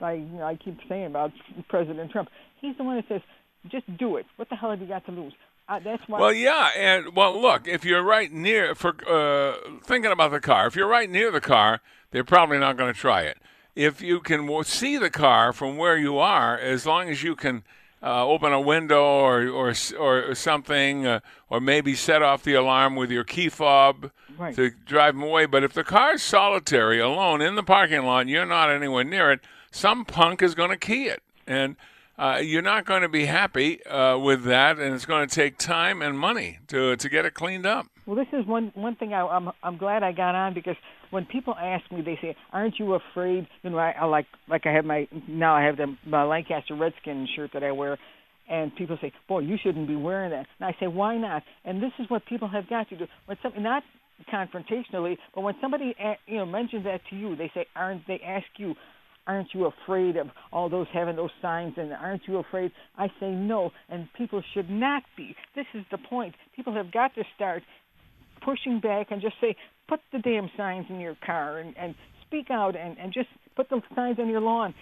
I, 0.00 0.24
I 0.42 0.58
keep 0.62 0.78
saying 0.88 1.06
about 1.06 1.32
President 1.68 2.10
Trump. 2.10 2.28
He's 2.60 2.76
the 2.76 2.84
one 2.84 2.96
that 2.96 3.06
says, 3.08 3.22
"Just 3.70 3.84
do 3.96 4.16
it. 4.16 4.26
What 4.36 4.48
the 4.48 4.56
hell 4.56 4.70
have 4.70 4.80
you 4.80 4.86
got 4.86 5.06
to 5.06 5.12
lose?" 5.12 5.32
Uh, 5.68 5.78
that's 5.84 6.02
why. 6.06 6.18
Well, 6.18 6.32
yeah, 6.32 6.70
and 6.76 7.14
well, 7.14 7.40
look, 7.40 7.68
if 7.68 7.84
you're 7.84 8.02
right 8.02 8.32
near 8.32 8.74
for 8.74 8.94
uh, 9.08 9.78
thinking 9.84 10.10
about 10.10 10.30
the 10.30 10.40
car, 10.40 10.66
if 10.66 10.74
you're 10.74 10.88
right 10.88 11.10
near 11.10 11.30
the 11.30 11.40
car, 11.40 11.80
they're 12.10 12.24
probably 12.24 12.58
not 12.58 12.76
going 12.76 12.92
to 12.92 12.98
try 12.98 13.22
it. 13.22 13.38
If 13.76 14.00
you 14.00 14.20
can 14.20 14.64
see 14.64 14.96
the 14.96 15.10
car 15.10 15.52
from 15.52 15.76
where 15.76 15.96
you 15.96 16.18
are, 16.18 16.58
as 16.58 16.84
long 16.84 17.08
as 17.10 17.22
you 17.22 17.36
can 17.36 17.62
uh, 18.02 18.26
open 18.26 18.52
a 18.52 18.60
window 18.60 19.02
or 19.02 19.48
or 19.48 19.74
or 19.98 20.34
something, 20.34 21.06
uh, 21.06 21.20
or 21.50 21.60
maybe 21.60 21.94
set 21.94 22.22
off 22.22 22.42
the 22.42 22.54
alarm 22.54 22.96
with 22.96 23.10
your 23.10 23.24
key 23.24 23.48
fob 23.48 24.10
right. 24.36 24.54
to 24.54 24.70
drive 24.86 25.14
them 25.14 25.24
away. 25.24 25.46
But 25.46 25.64
if 25.64 25.72
the 25.72 25.84
car's 25.84 26.22
solitary, 26.22 27.00
alone 27.00 27.40
in 27.40 27.54
the 27.54 27.62
parking 27.62 28.04
lot, 28.04 28.20
and 28.20 28.30
you're 28.30 28.46
not 28.46 28.70
anywhere 28.70 29.04
near 29.04 29.32
it, 29.32 29.40
some 29.70 30.04
punk 30.04 30.42
is 30.42 30.54
going 30.54 30.70
to 30.70 30.76
key 30.76 31.06
it, 31.06 31.22
and 31.46 31.76
uh, 32.18 32.38
you're 32.42 32.62
not 32.62 32.84
going 32.84 33.02
to 33.02 33.08
be 33.08 33.26
happy 33.26 33.84
uh, 33.86 34.18
with 34.18 34.44
that, 34.44 34.78
and 34.78 34.92
it's 34.92 35.06
going 35.06 35.28
to 35.28 35.32
take 35.32 35.56
time 35.56 36.02
and 36.02 36.18
money 36.18 36.58
to 36.66 36.96
to 36.96 37.08
get 37.08 37.24
it 37.24 37.34
cleaned 37.34 37.64
up. 37.64 37.86
Well, 38.06 38.16
this 38.16 38.26
is 38.32 38.44
one 38.46 38.72
one 38.74 38.96
thing 38.96 39.14
I, 39.14 39.20
I'm 39.20 39.50
I'm 39.62 39.76
glad 39.76 40.02
I 40.02 40.12
got 40.12 40.34
on 40.34 40.52
because 40.52 40.76
when 41.10 41.26
people 41.26 41.54
ask 41.54 41.90
me, 41.92 42.02
they 42.02 42.18
say, 42.20 42.36
"Aren't 42.52 42.78
you 42.78 42.94
afraid?" 42.94 43.46
You 43.62 43.70
know, 43.70 43.78
I, 43.78 43.94
I 44.00 44.04
like 44.06 44.26
like 44.48 44.66
I 44.66 44.72
have 44.72 44.84
my 44.84 45.06
now 45.28 45.54
I 45.54 45.62
have 45.64 45.76
the 45.76 45.96
my 46.04 46.24
Lancaster 46.24 46.74
Redskin 46.74 47.28
shirt 47.36 47.50
that 47.54 47.62
I 47.62 47.70
wear, 47.70 47.98
and 48.48 48.74
people 48.74 48.98
say, 49.00 49.12
"Boy, 49.28 49.40
you 49.40 49.56
shouldn't 49.62 49.86
be 49.86 49.96
wearing 49.96 50.30
that." 50.30 50.46
And 50.58 50.68
I 50.68 50.76
say, 50.80 50.88
"Why 50.88 51.16
not?" 51.16 51.44
And 51.64 51.80
this 51.80 51.92
is 52.00 52.10
what 52.10 52.26
people 52.26 52.48
have 52.48 52.68
got 52.68 52.88
to 52.88 52.96
do 52.96 53.06
when 53.26 53.36
something 53.42 53.62
not 53.62 53.84
confrontationally, 54.32 55.16
but 55.34 55.42
when 55.42 55.54
somebody 55.60 55.94
you 56.26 56.38
know 56.38 56.46
mentions 56.46 56.82
that 56.84 57.00
to 57.10 57.16
you, 57.16 57.36
they 57.36 57.50
say, 57.54 57.66
"Aren't?" 57.76 58.08
They 58.08 58.20
ask 58.26 58.46
you, 58.56 58.74
aren't 59.28 59.54
you 59.54 59.66
afraid 59.66 60.16
of 60.16 60.28
all 60.52 60.68
those 60.68 60.86
having 60.92 61.14
those 61.14 61.30
signs 61.40 61.74
and 61.76 61.92
aren't 61.92 62.26
you 62.26 62.38
afraid 62.38 62.72
i 62.96 63.06
say 63.20 63.30
no 63.30 63.70
and 63.88 64.08
people 64.14 64.42
should 64.54 64.68
not 64.68 65.02
be 65.16 65.36
this 65.54 65.66
is 65.74 65.84
the 65.90 65.98
point 65.98 66.34
people 66.56 66.72
have 66.72 66.90
got 66.90 67.14
to 67.14 67.22
start 67.36 67.62
pushing 68.42 68.80
back 68.80 69.10
and 69.10 69.20
just 69.20 69.34
say 69.40 69.54
put 69.88 70.00
the 70.12 70.18
damn 70.18 70.50
signs 70.56 70.86
in 70.88 70.98
your 70.98 71.16
car 71.24 71.58
and, 71.58 71.76
and 71.76 71.94
speak 72.26 72.50
out 72.50 72.74
and, 72.74 72.98
and 72.98 73.12
just 73.12 73.28
put 73.54 73.68
the 73.68 73.80
signs 73.94 74.18
on 74.18 74.28
your 74.28 74.40
lawn 74.40 74.74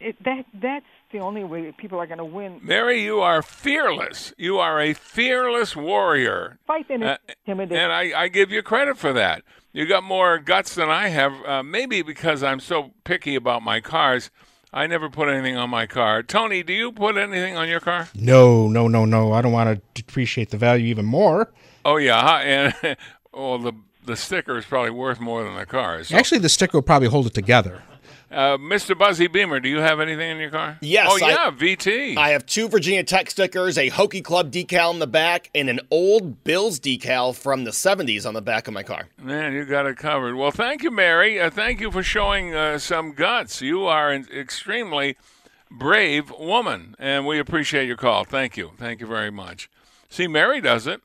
it, 0.00 0.16
that 0.24 0.44
that's 0.54 0.86
the 1.12 1.18
only 1.18 1.44
way 1.44 1.64
that 1.66 1.76
people 1.76 1.98
are 1.98 2.06
going 2.06 2.18
to 2.18 2.24
win. 2.24 2.60
Mary, 2.62 3.02
you 3.02 3.20
are 3.20 3.42
fearless. 3.42 4.32
You 4.36 4.58
are 4.58 4.80
a 4.80 4.94
fearless 4.94 5.74
warrior. 5.74 6.58
Fight 6.66 6.86
and 6.90 7.02
uh, 7.02 7.18
intimidate. 7.46 7.78
And 7.78 7.92
I, 7.92 8.12
I 8.22 8.28
give 8.28 8.52
you 8.52 8.62
credit 8.62 8.96
for 8.96 9.12
that. 9.14 9.42
You 9.72 9.86
got 9.86 10.02
more 10.02 10.38
guts 10.38 10.74
than 10.74 10.88
I 10.88 11.08
have. 11.08 11.44
Uh, 11.44 11.62
maybe 11.62 12.02
because 12.02 12.42
I'm 12.42 12.60
so 12.60 12.92
picky 13.04 13.34
about 13.34 13.62
my 13.62 13.80
cars. 13.80 14.30
I 14.72 14.86
never 14.86 15.08
put 15.08 15.28
anything 15.28 15.56
on 15.56 15.70
my 15.70 15.86
car. 15.86 16.22
Tony, 16.22 16.62
do 16.62 16.72
you 16.72 16.92
put 16.92 17.16
anything 17.16 17.56
on 17.56 17.68
your 17.68 17.80
car? 17.80 18.08
No, 18.14 18.68
no, 18.68 18.86
no, 18.88 19.04
no. 19.04 19.32
I 19.32 19.40
don't 19.40 19.52
want 19.52 19.74
to 19.74 19.82
depreciate 19.94 20.50
the 20.50 20.58
value 20.58 20.86
even 20.86 21.06
more. 21.06 21.52
Oh 21.84 21.96
yeah, 21.96 22.38
and 22.38 22.96
well 23.32 23.58
the 23.58 23.72
the 24.04 24.16
sticker 24.16 24.58
is 24.58 24.64
probably 24.64 24.90
worth 24.90 25.20
more 25.20 25.44
than 25.44 25.54
the 25.54 25.66
car. 25.66 26.02
So. 26.02 26.16
Actually, 26.16 26.38
the 26.38 26.48
sticker 26.48 26.78
will 26.78 26.82
probably 26.82 27.08
hold 27.08 27.26
it 27.26 27.34
together. 27.34 27.82
Uh, 28.30 28.58
Mr. 28.58 28.96
Buzzy 28.96 29.26
Beamer, 29.26 29.58
do 29.58 29.70
you 29.70 29.78
have 29.78 30.00
anything 30.00 30.30
in 30.32 30.36
your 30.36 30.50
car? 30.50 30.76
Yes. 30.82 31.08
Oh, 31.10 31.16
yeah, 31.16 31.46
I, 31.46 31.50
VT. 31.50 32.16
I 32.18 32.30
have 32.30 32.44
two 32.44 32.68
Virginia 32.68 33.02
Tech 33.02 33.30
stickers, 33.30 33.78
a 33.78 33.88
Hokie 33.88 34.22
Club 34.22 34.52
decal 34.52 34.92
in 34.92 34.98
the 34.98 35.06
back, 35.06 35.50
and 35.54 35.70
an 35.70 35.80
old 35.90 36.44
Bills 36.44 36.78
decal 36.78 37.34
from 37.34 37.64
the 37.64 37.70
70s 37.70 38.26
on 38.26 38.34
the 38.34 38.42
back 38.42 38.68
of 38.68 38.74
my 38.74 38.82
car. 38.82 39.08
Man, 39.22 39.54
you 39.54 39.64
got 39.64 39.86
it 39.86 39.96
covered. 39.96 40.34
Well, 40.34 40.50
thank 40.50 40.82
you, 40.82 40.90
Mary. 40.90 41.40
Uh, 41.40 41.48
thank 41.48 41.80
you 41.80 41.90
for 41.90 42.02
showing 42.02 42.54
uh, 42.54 42.78
some 42.78 43.12
guts. 43.12 43.62
You 43.62 43.86
are 43.86 44.10
an 44.10 44.26
extremely 44.30 45.16
brave 45.70 46.30
woman, 46.30 46.96
and 46.98 47.26
we 47.26 47.38
appreciate 47.38 47.86
your 47.86 47.96
call. 47.96 48.24
Thank 48.24 48.58
you. 48.58 48.72
Thank 48.76 49.00
you 49.00 49.06
very 49.06 49.30
much. 49.30 49.70
See, 50.10 50.26
Mary 50.26 50.60
does 50.60 50.86
it. 50.86 51.00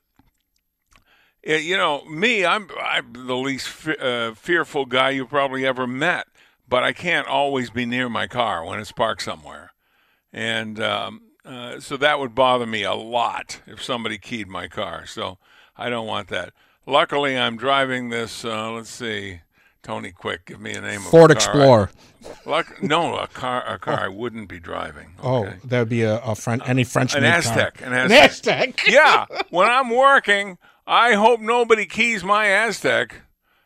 it 1.42 1.62
you 1.62 1.78
know, 1.78 2.04
me, 2.04 2.44
I'm, 2.44 2.68
I'm 2.78 3.14
the 3.14 3.36
least 3.36 3.68
fe- 3.68 3.96
uh, 3.98 4.34
fearful 4.34 4.84
guy 4.84 5.10
you 5.10 5.24
probably 5.24 5.66
ever 5.66 5.86
met 5.86 6.26
but 6.68 6.82
I 6.82 6.92
can't 6.92 7.26
always 7.26 7.70
be 7.70 7.86
near 7.86 8.08
my 8.08 8.26
car 8.26 8.64
when 8.64 8.78
it's 8.78 8.92
parked 8.92 9.22
somewhere. 9.22 9.72
And 10.32 10.80
um, 10.80 11.20
uh, 11.44 11.80
so 11.80 11.96
that 11.96 12.18
would 12.18 12.34
bother 12.34 12.66
me 12.66 12.82
a 12.82 12.94
lot 12.94 13.60
if 13.66 13.82
somebody 13.82 14.18
keyed 14.18 14.48
my 14.48 14.68
car. 14.68 15.06
So 15.06 15.38
I 15.76 15.88
don't 15.88 16.06
want 16.06 16.28
that. 16.28 16.52
Luckily, 16.86 17.36
I'm 17.36 17.56
driving 17.56 18.10
this. 18.10 18.44
Uh, 18.44 18.72
let's 18.72 18.90
see, 18.90 19.40
Tony, 19.82 20.12
quick, 20.12 20.46
give 20.46 20.60
me 20.60 20.72
a 20.72 20.80
name. 20.80 21.00
Ford 21.00 21.30
a 21.30 21.34
Explorer. 21.34 21.90
Luck, 22.46 22.82
no, 22.82 23.16
a 23.16 23.26
car. 23.26 23.62
A 23.66 23.78
car 23.78 24.00
oh. 24.00 24.04
I 24.04 24.08
wouldn't 24.08 24.48
be 24.48 24.58
driving. 24.58 25.14
Oh, 25.22 25.44
okay? 25.44 25.56
Oh, 25.56 25.66
that 25.66 25.78
would 25.78 25.88
be 25.88 26.02
a, 26.02 26.18
a 26.20 26.34
French, 26.34 26.62
any 26.66 26.84
French. 26.84 27.14
An 27.14 27.22
Aztek. 27.22 27.80
An 27.82 27.92
Aztek. 27.92 28.62
An 28.62 28.72
Aztek. 28.72 28.86
yeah. 28.88 29.26
When 29.50 29.68
I'm 29.68 29.90
working, 29.90 30.58
I 30.86 31.14
hope 31.14 31.40
nobody 31.40 31.86
keys 31.86 32.24
my 32.24 32.46
Aztek 32.46 33.12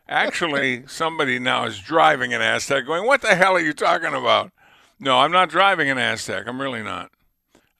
Actually, 0.09 0.87
somebody 0.87 1.37
now 1.37 1.65
is 1.65 1.77
driving 1.77 2.33
an 2.33 2.41
Aztek 2.41 2.87
going, 2.87 3.05
What 3.05 3.21
the 3.21 3.35
hell 3.35 3.53
are 3.53 3.59
you 3.59 3.73
talking 3.73 4.15
about? 4.15 4.51
No, 4.99 5.19
I'm 5.19 5.31
not 5.31 5.49
driving 5.49 5.87
an 5.89 5.97
Aztek. 5.97 6.47
I'm 6.47 6.59
really 6.59 6.81
not. 6.81 7.11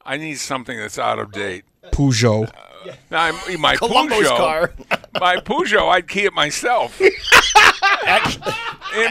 I 0.06 0.18
need 0.18 0.36
something 0.36 0.78
that's 0.78 1.00
out 1.00 1.18
of 1.18 1.32
date. 1.32 1.65
Peugeot. 1.92 2.48
Uh, 2.48 2.94
now, 3.10 3.32
my 3.58 3.76
Columbo's 3.76 4.28
Peugeot, 4.28 4.38
car. 4.38 4.74
my 5.20 5.38
Peugeot, 5.38 5.89
I'd 5.89 6.08
key 6.08 6.26
it 6.26 6.34
myself. 6.34 7.02
In 7.02 7.10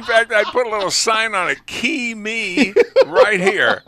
fact, 0.04 0.32
I'd 0.32 0.46
put 0.52 0.66
a 0.66 0.70
little 0.70 0.90
sign 0.90 1.34
on 1.34 1.50
it, 1.50 1.66
key 1.66 2.14
me 2.14 2.72
right 3.06 3.40
here. 3.40 3.82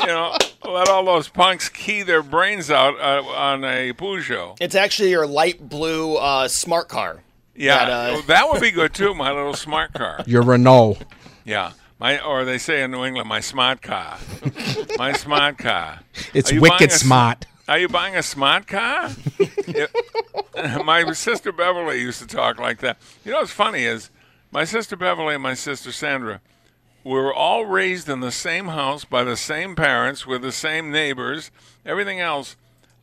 You 0.00 0.06
know, 0.06 0.36
let 0.64 0.88
all 0.88 1.04
those 1.04 1.28
punks 1.28 1.68
key 1.68 2.02
their 2.02 2.22
brains 2.22 2.70
out 2.70 2.94
uh, 3.00 3.22
on 3.28 3.64
a 3.64 3.92
Peugeot. 3.92 4.56
It's 4.60 4.74
actually 4.74 5.10
your 5.10 5.26
light 5.26 5.68
blue 5.68 6.16
uh, 6.16 6.48
smart 6.48 6.88
car. 6.88 7.23
Yeah, 7.54 7.84
that, 7.84 7.90
uh, 7.90 8.20
that 8.26 8.48
would 8.50 8.60
be 8.60 8.70
good 8.70 8.94
too. 8.94 9.14
My 9.14 9.32
little 9.32 9.54
smart 9.54 9.92
car. 9.92 10.24
Your 10.26 10.42
Renault. 10.42 10.98
Yeah, 11.44 11.72
my 11.98 12.20
or 12.20 12.44
they 12.44 12.58
say 12.58 12.82
in 12.82 12.90
New 12.90 13.04
England, 13.04 13.28
my 13.28 13.40
smart 13.40 13.82
car. 13.82 14.18
my 14.98 15.12
smart 15.12 15.58
car. 15.58 16.00
It's 16.32 16.52
wicked 16.52 16.90
a, 16.90 16.94
smart. 16.94 17.46
Are 17.68 17.78
you 17.78 17.88
buying 17.88 18.16
a 18.16 18.22
smart 18.22 18.66
car? 18.66 19.10
my 20.84 21.12
sister 21.12 21.52
Beverly 21.52 22.00
used 22.00 22.20
to 22.20 22.26
talk 22.26 22.58
like 22.58 22.80
that. 22.80 22.98
You 23.24 23.32
know 23.32 23.38
what's 23.38 23.52
funny 23.52 23.84
is 23.84 24.10
my 24.50 24.64
sister 24.64 24.96
Beverly 24.96 25.34
and 25.34 25.42
my 25.42 25.54
sister 25.54 25.92
Sandra 25.92 26.40
we 27.04 27.12
were 27.12 27.34
all 27.34 27.66
raised 27.66 28.08
in 28.08 28.20
the 28.20 28.32
same 28.32 28.68
house 28.68 29.04
by 29.04 29.22
the 29.24 29.36
same 29.36 29.76
parents 29.76 30.26
with 30.26 30.40
the 30.40 30.50
same 30.50 30.90
neighbors, 30.90 31.50
everything 31.84 32.18
else. 32.18 32.56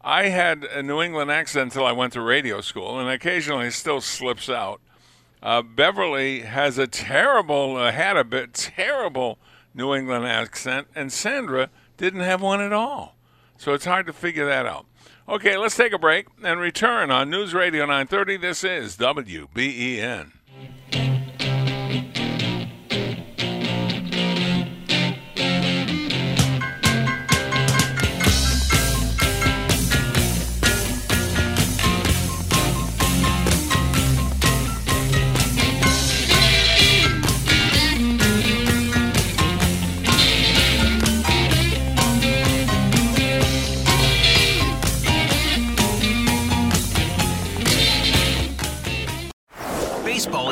I 0.04 0.30
had 0.30 0.64
a 0.64 0.82
New 0.82 1.02
England 1.02 1.30
accent 1.30 1.74
until 1.74 1.86
I 1.86 1.92
went 1.92 2.14
to 2.14 2.22
radio 2.22 2.62
school, 2.62 3.00
and 3.00 3.10
occasionally 3.10 3.68
it 3.68 3.74
still 3.74 4.02
slips 4.02 4.50
out. 4.50 4.82
Uh, 5.44 5.62
Beverly 5.62 6.42
has 6.42 6.78
a 6.78 6.88
terrible, 6.88 7.78
uh, 7.78 7.92
had 7.92 8.18
a 8.18 8.24
bit 8.24 8.54
terrible 8.54 9.40
New 9.74 9.94
England 9.94 10.26
accent, 10.26 10.88
and 10.96 11.12
Sandra 11.12 11.70
didn't 11.98 12.22
have 12.22 12.42
one 12.42 12.62
at 12.62 12.74
all. 12.74 13.16
So 13.58 13.74
it's 13.74 13.86
hard 13.86 14.08
to 14.08 14.14
figure 14.14 14.46
that 14.46 14.66
out. 14.66 14.86
Okay, 15.30 15.56
let's 15.56 15.78
take 15.78 15.94
a 15.94 16.00
break 16.00 16.28
and 16.44 16.60
return 16.60 17.12
on 17.12 17.30
News 17.30 17.54
Radio 17.54 17.86
930. 17.86 18.38
This 18.38 18.64
is 18.64 18.98
WBEN. 18.98 20.32